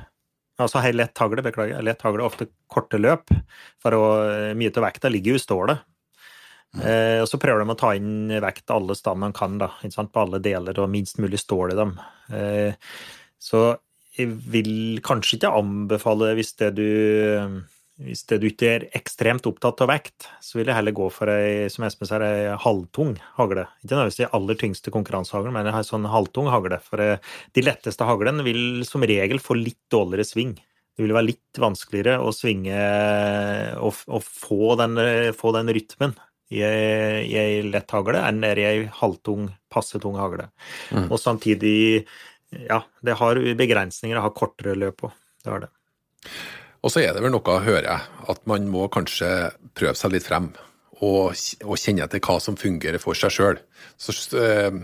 Altså 0.63 0.81
hei, 0.83 0.93
lett 0.95 1.17
hagle, 1.19 1.43
beklager. 1.45 1.83
Lett 1.85 2.03
hagle 2.05 2.25
ofte 2.25 2.47
korte 2.71 2.99
løp, 3.01 3.33
for 3.83 3.97
å, 3.97 4.03
mye 4.57 4.71
av 4.73 4.87
vekta 4.87 5.11
ligger 5.11 5.35
jo 5.35 5.41
i 5.41 5.43
stålet. 5.43 5.89
Eh, 6.81 7.19
og 7.21 7.27
så 7.29 7.37
prøver 7.37 7.61
de 7.61 7.73
å 7.73 7.77
ta 7.77 7.91
inn 7.93 8.31
vekt 8.41 8.71
alle 8.73 8.95
steder 8.97 9.19
man 9.21 9.35
kan, 9.35 9.59
da, 9.61 9.69
på 9.77 10.23
alle 10.23 10.41
deler, 10.43 10.79
og 10.81 10.89
minst 10.93 11.19
mulig 11.21 11.41
stål 11.43 11.75
i 11.75 11.77
dem. 11.77 11.93
Eh, 12.33 12.95
så 13.37 13.65
jeg 14.17 14.33
vil 14.53 15.01
kanskje 15.05 15.37
ikke 15.37 15.53
anbefale, 15.59 16.33
hvis 16.37 16.53
det 16.61 16.73
du 16.77 16.87
hvis 18.01 18.23
du 18.25 18.47
ikke 18.47 18.69
er 18.71 18.83
ekstremt 18.97 19.45
opptatt 19.45 19.83
av 19.85 19.91
vekt, 19.91 20.25
så 20.41 20.57
vil 20.57 20.69
jeg 20.69 20.77
heller 20.79 20.95
gå 20.97 21.07
for 21.13 21.29
ei 21.29 21.69
som 21.69 21.85
Espen 21.85 22.09
sier, 22.09 22.23
ei 22.25 22.55
halvtung 22.63 23.13
hagle. 23.37 23.67
Ikke 23.83 23.93
nødvendigvis 23.93 24.21
de 24.23 24.29
aller 24.33 24.57
tyngste 24.59 24.93
konkurransehaglene, 24.95 25.53
men 25.53 25.69
en 25.69 25.85
sånn 25.85 26.07
halvtung 26.09 26.49
hagle. 26.49 26.79
For 26.81 27.03
eh, 27.03 27.33
de 27.53 27.63
letteste 27.63 28.07
haglene 28.09 28.45
vil 28.47 28.81
som 28.89 29.05
regel 29.05 29.41
få 29.43 29.59
litt 29.59 29.81
dårligere 29.93 30.25
sving. 30.25 30.55
Det 30.93 31.05
vil 31.05 31.13
være 31.13 31.29
litt 31.29 31.61
vanskeligere 31.61 32.17
å 32.21 32.33
svinge 32.33 32.81
og, 33.81 34.01
og 34.09 34.25
få, 34.25 34.73
den, 34.81 34.97
få, 35.37 35.53
den, 35.55 35.71
rytmen 35.73 36.17
i 36.53 36.61
ei 36.65 37.61
lett 37.65 37.93
hagle 37.93 38.21
enn 38.25 38.41
i 38.45 38.65
ei 38.65 38.83
halvtung, 39.01 39.47
passe 39.73 40.01
tung 40.01 40.17
hagle. 40.21 40.49
Mm. 40.93 41.07
Og 41.07 41.17
samtidig, 41.21 42.03
ja, 42.67 42.83
det 43.05 43.17
har 43.21 43.41
begrensninger 43.57 44.17
å 44.17 44.27
ha 44.27 44.33
kortere 44.33 44.77
løp 44.77 45.01
på. 45.05 45.13
Det 45.41 45.53
har 45.53 45.65
det. 45.65 45.71
Og 46.83 46.91
så 46.91 47.03
er 47.03 47.15
det 47.15 47.23
vel 47.23 47.31
noe, 47.31 47.59
hører 47.63 47.87
jeg, 47.87 48.07
at 48.33 48.41
man 48.49 48.67
må 48.71 48.89
kanskje 48.91 49.29
prøve 49.77 49.95
seg 49.95 50.13
litt 50.13 50.27
frem 50.27 50.51
og, 51.03 51.31
og 51.63 51.79
kjenne 51.79 52.03
etter 52.05 52.21
hva 52.23 52.37
som 52.43 52.59
fungerer 52.59 53.01
for 53.01 53.17
seg 53.17 53.33
sjøl. 53.33 53.59
Eh, 54.39 54.79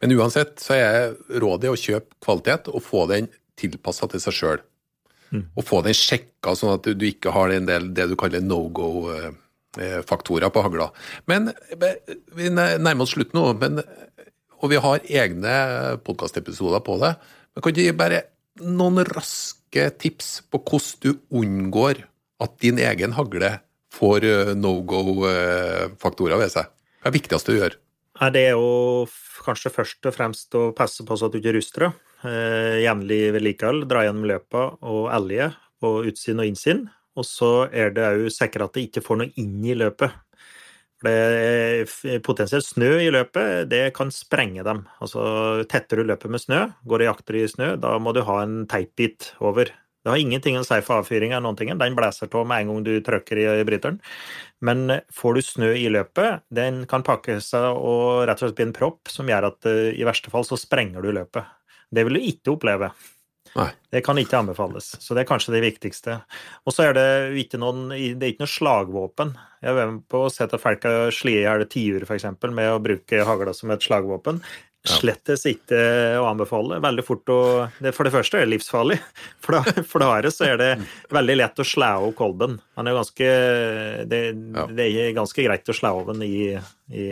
men 0.00 0.16
uansett 0.16 0.60
så 0.62 0.76
er 0.76 1.14
rådet 1.40 1.72
å 1.72 1.78
kjøpe 1.78 2.18
kvalitet 2.24 2.68
og 2.72 2.84
få 2.84 3.06
den 3.10 3.30
tilpassa 3.58 4.08
til 4.12 4.22
seg 4.22 4.36
sjøl. 4.36 4.62
Mm. 5.28 5.44
Og 5.60 5.64
få 5.66 5.82
den 5.84 5.96
sjekka, 5.96 6.54
sånn 6.56 6.76
at 6.78 6.88
du 6.88 7.04
ikke 7.08 7.32
har 7.34 7.52
en 7.52 7.68
del 7.68 7.90
det 7.96 8.08
du 8.10 8.16
kaller 8.18 8.44
no 8.44 8.62
go-faktorer 8.72 10.52
på 10.52 10.64
hagla. 10.64 10.88
Men 11.28 11.52
vi 12.36 12.48
nærmer 12.52 13.04
oss 13.04 13.12
slutten 13.16 13.36
nå, 13.40 13.50
men, 13.60 13.82
og 14.58 14.72
vi 14.72 14.80
har 14.84 15.04
egne 15.24 15.58
podkastepisoder 16.06 16.84
på 16.84 16.96
det. 17.02 17.12
Men 17.52 17.64
kan 17.64 17.76
du 17.76 17.84
bare 17.98 18.24
noen 18.64 19.04
raske 19.06 19.88
tips 20.00 20.38
på 20.50 20.60
hvordan 20.62 21.02
du 21.04 21.40
unngår 21.40 22.04
at 22.42 22.54
din 22.62 22.78
egen 22.82 23.14
hagle 23.16 23.58
får 23.94 24.26
eh, 24.26 24.54
no 24.58 24.78
go-faktorer 24.86 26.40
ved 26.40 26.52
seg? 26.54 26.68
Hva 26.98 27.08
er 27.08 27.12
det 27.12 27.18
viktigste 27.20 27.56
gjør? 27.56 27.78
Det 28.34 28.42
er 28.50 28.56
jo 28.58 29.06
kanskje 29.44 29.70
først 29.70 30.08
og 30.10 30.14
fremst 30.14 30.54
å 30.58 30.68
passe 30.76 31.04
på 31.06 31.16
så 31.16 31.28
at 31.28 31.34
du 31.34 31.40
ikke 31.40 31.54
ruster 31.54 31.86
det. 31.86 31.90
Eh, 32.26 32.76
jevnlig 32.82 33.20
vedlikehold, 33.36 33.84
dra 33.90 34.02
gjennom 34.06 34.26
løpa 34.26 34.64
og 34.82 35.04
elge 35.14 35.52
på 35.78 35.92
utsiden 36.10 36.42
og 36.42 36.50
innsiden. 36.50 36.86
Og 37.18 37.26
så 37.26 37.52
er 37.74 37.94
det 37.94 38.06
òg 38.06 38.26
sikre 38.34 38.66
at 38.66 38.74
det 38.74 38.88
ikke 38.88 39.04
får 39.06 39.20
noe 39.20 39.32
inn 39.40 39.62
i 39.66 39.76
løpet. 39.78 40.14
For 40.98 41.08
det 41.08 42.20
potensielt 42.26 42.66
snø 42.66 42.96
i 43.04 43.10
løpet, 43.14 43.68
det 43.70 43.84
kan 43.94 44.10
sprenge 44.14 44.64
dem. 44.66 44.82
Altså, 45.02 45.22
tetter 45.70 46.00
du 46.00 46.08
løpet 46.08 46.32
med 46.34 46.42
snø, 46.42 46.64
går 46.90 47.02
det 47.02 47.10
jakter 47.10 47.38
i 47.38 47.44
snø, 47.50 47.74
da 47.78 47.92
må 48.02 48.14
du 48.16 48.24
ha 48.26 48.40
en 48.42 48.64
teipbit 48.70 49.32
over. 49.38 49.70
Det 50.02 50.14
har 50.14 50.22
ingenting 50.22 50.56
å 50.56 50.64
si 50.64 50.78
for 50.86 51.02
avfyring 51.02 51.34
eller 51.34 51.44
noen 51.44 51.58
ting. 51.58 51.70
Den 51.76 51.96
blåser 51.98 52.30
av 52.32 52.46
med 52.48 52.62
en 52.62 52.70
gang 52.72 52.84
du 52.86 52.92
trykker 53.04 53.40
i 53.42 53.66
bryteren. 53.68 53.98
Men 54.64 54.88
eh, 54.94 55.04
får 55.14 55.36
du 55.36 55.42
snø 55.44 55.70
i 55.76 55.88
løpet, 55.92 56.46
den 56.54 56.84
kan 56.90 57.04
pakke 57.06 57.38
seg 57.44 57.76
og 57.76 58.24
rett 58.26 58.40
og 58.40 58.48
slett 58.48 58.58
bli 58.58 58.68
en 58.70 58.74
propp 58.74 59.12
som 59.12 59.28
gjør 59.28 59.50
at 59.50 59.68
eh, 59.68 59.92
i 59.98 60.06
verste 60.08 60.32
fall 60.32 60.46
så 60.48 60.58
sprenger 60.58 61.04
du 61.04 61.12
løpet. 61.12 61.50
Det 61.94 62.06
vil 62.06 62.18
du 62.18 62.26
ikke 62.30 62.54
oppleve. 62.56 62.90
Nei. 63.58 63.70
Det 63.90 64.02
kan 64.06 64.18
ikke 64.20 64.38
anbefales. 64.38 64.92
Så 65.02 65.16
det 65.16 65.24
er 65.24 65.30
kanskje 65.30 65.54
det 65.56 65.64
viktigste. 65.64 66.20
Og 66.68 66.74
så 66.74 66.88
er 66.88 66.96
det 66.98 67.08
ikke 67.42 67.58
noen, 67.60 67.88
det 67.90 68.22
er 68.22 68.32
ikke 68.34 68.44
noe 68.44 68.52
slagvåpen. 68.52 69.34
Jeg 69.62 69.70
har 69.70 69.78
vært 69.80 69.92
med 69.96 70.06
på 70.12 70.22
å 70.26 70.30
se 70.32 70.46
at 70.46 70.54
folk 70.62 70.86
har 70.86 71.14
slått 71.14 71.34
i 71.34 71.42
hjel 71.42 71.66
tiur 71.72 72.06
f.eks. 72.06 72.28
med 72.46 72.70
å 72.70 72.80
bruke 72.82 73.26
hagla 73.26 73.54
som 73.56 73.72
et 73.74 73.84
slagvåpen. 73.84 74.42
Slettes 74.88 75.42
ikke 75.50 75.78
å 76.20 76.28
anbefale. 76.28 76.78
Veldig 76.80 77.04
fort 77.04 77.32
å 77.34 77.40
For 77.90 78.06
det 78.06 78.12
første 78.14 78.38
er 78.38 78.46
det 78.46 78.54
livsfarlig. 78.54 79.00
For 79.44 79.56
det, 79.56 79.82
for 79.88 80.02
det 80.02 80.08
andre 80.12 80.32
så 80.32 80.46
er 80.46 80.60
det 80.60 80.70
veldig 81.14 81.36
lett 81.40 81.60
å 81.60 81.66
slå 81.66 81.90
av 82.04 82.08
kolben. 82.16 82.58
Han 82.78 82.88
er 82.88 82.96
ganske, 82.96 83.28
det, 84.10 84.20
det, 84.76 84.86
er 84.86 85.16
ganske 85.16 85.44
greit 85.44 85.68
å 85.68 85.76
slå 85.76 85.94
av 86.02 86.12
den 86.12 86.24
i, 86.26 86.52
i, 86.92 87.08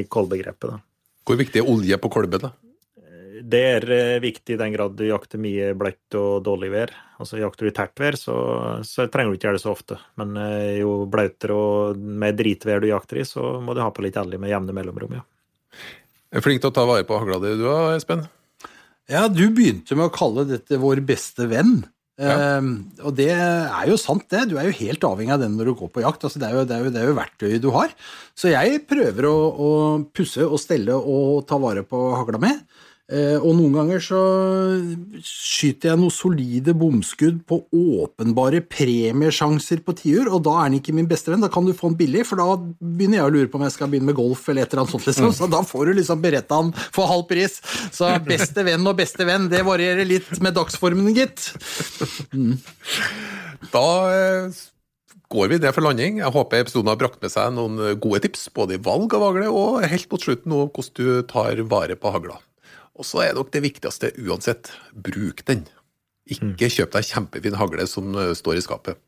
i 0.00 0.02
kolbegrepet. 0.08 0.70
Da. 0.70 0.80
Hvor 1.26 1.38
viktig 1.40 1.62
er 1.62 1.70
olje 1.70 1.98
på 2.00 2.12
kolben? 2.12 2.48
da? 2.48 2.54
Det 3.40 3.60
er 3.76 3.86
eh, 3.94 4.16
viktig 4.22 4.54
i 4.54 4.58
den 4.60 4.74
grad 4.74 4.96
du 4.98 5.06
jakter 5.06 5.40
mye 5.40 5.70
bløtt 5.78 6.16
og 6.18 6.42
dårlig 6.44 6.70
vær. 6.74 6.92
Altså 7.20 7.40
Jakter 7.40 7.68
du 7.68 7.74
tært 7.76 8.00
vær, 8.00 8.16
så, 8.18 8.34
så, 8.86 9.06
trenger 9.12 9.32
du 9.32 9.38
ikke 9.38 9.48
gjøre 9.48 9.60
det 9.60 9.64
så 9.64 9.72
ofte. 9.72 9.96
Men 10.20 10.36
eh, 10.40 10.80
jo 10.80 11.04
bløtere 11.10 11.56
og 11.56 12.00
mer 12.00 12.34
dritvær 12.36 12.82
du 12.82 12.90
jakter 12.90 13.22
i, 13.22 13.28
så 13.28 13.56
må 13.64 13.76
du 13.76 13.82
ha 13.84 13.90
på 13.94 14.04
litt 14.04 14.18
elg 14.20 14.40
med 14.40 14.52
jevne 14.52 14.76
mellomrom. 14.76 15.16
ja. 15.20 15.24
Er 16.30 16.44
flink 16.44 16.62
til 16.62 16.70
å 16.70 16.74
ta 16.74 16.84
vare 16.86 17.06
på 17.06 17.16
hagla 17.18 17.40
di, 17.42 17.56
du 17.58 17.64
da, 17.66 17.78
Espen? 17.96 18.28
Ja, 19.10 19.24
du 19.26 19.48
begynte 19.50 19.96
med 19.98 20.06
å 20.06 20.14
kalle 20.14 20.44
dette 20.46 20.78
vår 20.78 21.02
beste 21.02 21.48
venn. 21.50 21.80
Ja. 22.20 22.58
Um, 22.60 22.90
og 23.00 23.14
det 23.16 23.30
er 23.32 23.88
jo 23.88 23.96
sant, 23.98 24.26
det. 24.30 24.44
Du 24.50 24.58
er 24.60 24.68
jo 24.68 24.76
helt 24.76 25.04
avhengig 25.08 25.32
av 25.34 25.40
den 25.42 25.56
når 25.58 25.70
du 25.70 25.74
går 25.80 25.90
på 25.94 26.04
jakt. 26.04 26.26
Altså, 26.28 26.38
det, 26.38 26.50
er 26.50 26.58
jo, 26.58 26.66
det, 26.68 26.76
er 26.76 26.84
jo, 26.84 26.92
det, 26.92 27.00
er 27.00 27.08
jo, 27.08 27.16
verktøyet 27.16 27.64
du 27.64 27.70
har. 27.74 27.94
Så 28.38 28.52
jeg 28.52 28.82
prøver 28.90 29.26
å, 29.30 29.34
å 29.50 29.70
pusse 30.14 30.44
og 30.44 30.60
stelle 30.62 30.94
og 30.94 31.42
ta 31.48 31.58
vare 31.62 31.82
på 31.88 32.02
hagla 32.20 32.42
mi. 32.44 32.52
Eh, 33.10 33.36
og 33.42 33.56
noen 33.58 33.74
ganger 33.74 34.02
så 34.04 34.20
skyter 35.26 35.90
jeg 35.90 35.98
noen 35.98 36.12
solide 36.14 36.74
bomskudd 36.78 37.40
på 37.48 37.58
åpenbare 37.74 38.60
premiesjanser 38.70 39.82
på 39.82 39.96
tiur, 39.98 40.30
og 40.30 40.44
da 40.46 40.54
er 40.60 40.70
den 40.70 40.78
ikke 40.78 40.94
min 40.94 41.08
beste 41.10 41.32
venn. 41.32 41.42
Da 41.42 41.50
kan 41.50 41.66
du 41.66 41.74
få 41.74 41.90
den 41.90 41.98
billig, 41.98 42.22
for 42.28 42.38
da 42.38 42.54
begynner 42.78 43.18
jeg 43.20 43.26
å 43.26 43.34
lure 43.34 43.50
på 43.50 43.58
om 43.58 43.66
jeg 43.66 43.74
skal 43.74 43.90
begynne 43.90 44.12
med 44.12 44.18
golf 44.20 44.46
eller 44.46 44.62
et 44.62 44.70
eller 44.70 44.84
annet 44.84 44.94
sånt. 44.94 45.08
Liksom. 45.10 45.32
Så 45.34 45.48
da 45.50 45.62
får 45.66 45.90
du 45.90 45.98
liksom 45.98 46.22
beretta 46.22 46.60
den 46.62 46.70
for 46.94 47.10
halv 47.10 47.26
pris. 47.30 47.58
Så 47.90 48.12
beste 48.26 48.62
venn 48.66 48.86
og 48.86 48.98
beste 49.00 49.26
venn, 49.26 49.48
det 49.50 49.64
varierer 49.66 50.06
litt 50.06 50.30
med 50.44 50.54
dagsformen, 50.58 51.10
gitt. 51.16 51.50
Mm. 52.30 52.60
Da 53.72 53.86
eh, 54.14 54.60
går 55.34 55.50
vi 55.50 55.58
det 55.64 55.74
for 55.74 55.82
landing. 55.82 56.20
Jeg 56.22 56.34
håper 56.36 56.62
episoden 56.62 56.92
har 56.92 57.00
brakt 57.00 57.18
med 57.24 57.34
seg 57.34 57.50
noen 57.58 57.98
gode 57.98 58.22
tips, 58.22 58.46
både 58.54 58.78
i 58.78 58.84
valg 58.86 59.18
av 59.18 59.26
hagle 59.26 59.50
og 59.50 59.82
helt 59.82 60.06
mot 60.14 60.22
slutten 60.28 60.54
nå 60.54 60.62
hvordan 60.68 60.94
du 60.94 61.26
tar 61.26 61.64
vare 61.74 61.98
på 61.98 62.14
hagla. 62.14 62.38
Og 63.00 63.06
så 63.08 63.24
er 63.24 63.36
nok 63.36 63.48
det 63.54 63.64
viktigste 63.64 64.12
uansett, 64.20 64.68
bruk 64.92 65.40
den. 65.48 65.64
Ikke 66.28 66.52
mm. 66.52 66.76
kjøp 66.76 66.92
deg 66.94 67.08
kjempefin 67.08 67.56
hagle 67.56 67.86
som 67.88 68.12
står 68.36 68.60
i 68.60 68.64
skapet. 68.64 69.00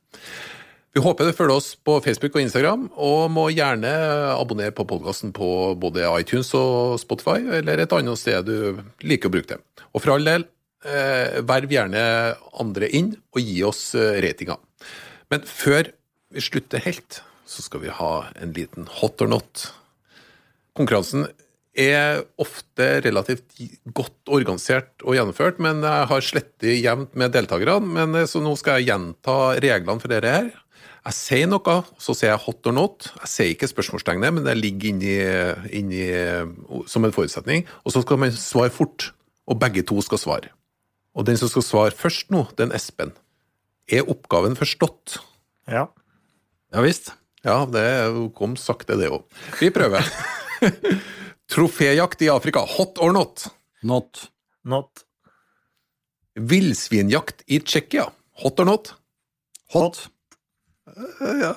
Vi 0.92 1.00
håper 1.00 1.28
du 1.28 1.32
følger 1.32 1.56
oss 1.56 1.70
på 1.76 1.94
Facebook 2.04 2.34
og 2.36 2.42
Instagram, 2.42 2.82
og 3.00 3.30
må 3.32 3.46
gjerne 3.52 3.92
abonnere 4.34 4.74
på 4.76 4.84
podkasten 4.88 5.32
på 5.32 5.46
både 5.80 6.04
iTunes 6.20 6.50
og 6.56 6.98
Spotify, 7.00 7.38
eller 7.60 7.80
et 7.80 7.94
annet 7.96 8.20
sted 8.20 8.44
du 8.48 8.82
liker 9.04 9.30
å 9.30 9.34
bruke 9.36 9.54
det. 9.54 9.86
Og 9.92 10.04
for 10.04 10.12
all 10.16 10.28
del, 10.28 10.44
eh, 10.84 11.40
verv 11.48 11.72
gjerne 11.72 12.02
andre 12.60 12.90
inn, 12.92 13.14
og 13.32 13.40
gi 13.40 13.62
oss 13.64 13.94
ratinger. 13.94 14.60
Men 15.32 15.40
før 15.48 15.92
vi 16.32 16.44
slutter 16.44 16.84
helt, 16.84 17.22
så 17.48 17.64
skal 17.64 17.80
vi 17.80 17.92
ha 17.92 18.12
en 18.36 18.52
liten 18.52 18.84
hot 19.00 19.20
or 19.24 19.32
not. 19.32 19.72
Konkurransen 20.76 21.24
er 21.72 22.20
ofte 22.42 22.88
relativt 23.04 23.54
godt 23.96 24.28
organisert 24.32 25.04
og 25.06 25.16
gjennomført, 25.16 25.60
men 25.62 25.80
jeg 25.86 26.08
har 26.10 26.24
slettet 26.24 26.82
jevnt 26.82 27.14
med 27.16 27.32
deltakerne. 27.32 27.78
Men 27.96 28.18
eh, 28.18 28.28
Så 28.28 28.42
nå 28.44 28.52
skal 28.60 28.80
jeg 28.80 28.92
gjenta 28.92 29.38
reglene 29.62 30.02
for 30.02 30.12
dere 30.12 30.34
her. 30.36 30.50
Jeg 31.02 31.18
sier 31.18 31.48
noe, 31.50 31.76
så 31.98 32.14
sier 32.14 32.30
jeg 32.30 32.44
hot 32.44 32.68
or 32.70 32.74
not. 32.76 33.08
Jeg 33.24 33.30
sier 33.32 33.54
ikke 33.54 33.70
spørsmålstegnet, 33.72 34.36
men 34.36 34.44
det 34.46 34.54
ligger 34.60 34.92
inni, 34.92 35.16
inni 35.74 36.04
som 36.86 37.02
en 37.02 37.14
forutsetning. 37.14 37.64
Og 37.82 37.96
så 37.96 38.04
skal 38.04 38.20
man 38.22 38.36
svare 38.36 38.70
fort, 38.70 39.08
og 39.50 39.58
begge 39.58 39.82
to 39.88 39.98
skal 40.06 40.20
svare. 40.22 40.52
Og 41.18 41.26
den 41.26 41.40
som 41.40 41.50
skal 41.50 41.66
svare 41.66 41.96
først 41.96 42.30
nå, 42.30 42.44
den 42.60 42.70
Espen. 42.76 43.10
Er 43.90 44.06
oppgaven 44.06 44.54
forstått? 44.56 45.18
Ja. 45.66 45.88
Ja 46.72 46.86
visst. 46.86 47.10
Ja, 47.42 47.64
det 47.66 47.82
kom 48.38 48.54
sakte, 48.60 48.94
det 49.00 49.10
òg. 49.10 49.26
Vi 49.58 49.72
prøver. 49.74 50.06
Troféjakt 51.50 52.22
i 52.22 52.28
Afrika, 52.32 52.60
hot 52.76 52.98
or 53.02 53.12
not? 53.12 53.46
Not. 53.82 54.30
Not. 54.64 55.04
Villsvinjakt 56.38 57.42
i 57.46 57.60
Tsjekkia, 57.60 58.06
hot 58.42 58.60
or 58.60 58.68
not? 58.68 58.94
Hot. 59.74 60.06
Uh, 60.88 61.40
ja. 61.40 61.52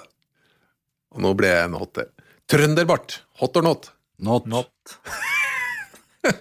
Og 1.15 1.21
nå 1.23 1.31
ble 1.37 1.51
jeg 1.51 1.69
en 1.69 1.77
hot 1.79 1.93
der. 1.95 2.09
Trønderbart, 2.51 3.21
hot 3.39 3.55
or 3.57 3.63
not? 3.65 3.91
Not. 4.19 4.45
Not. 4.51 4.69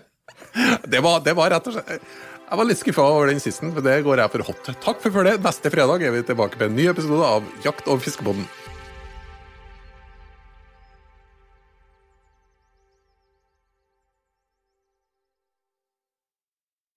det, 0.90 1.00
var, 1.02 1.20
det 1.24 1.34
var 1.34 1.50
rett 1.50 1.66
og 1.66 1.74
slett 1.74 2.04
Jeg 2.44 2.58
var 2.60 2.68
litt 2.68 2.78
skuffa 2.78 3.04
over 3.10 3.30
den 3.32 3.40
sisten, 3.42 3.72
for 3.74 3.82
det 3.82 3.96
går 4.06 4.20
jeg 4.22 4.30
for 4.34 4.46
hot. 4.50 4.68
Takk 4.84 5.00
for 5.02 5.14
følget. 5.14 5.42
Neste 5.42 5.72
fredag 5.74 6.04
er 6.06 6.12
vi 6.14 6.20
tilbake 6.28 6.58
med 6.60 6.68
en 6.70 6.76
ny 6.78 6.84
episode 6.90 7.24
av 7.26 7.46
Jakt- 7.64 7.88
over 7.88 8.02
fiskebåten. 8.04 8.44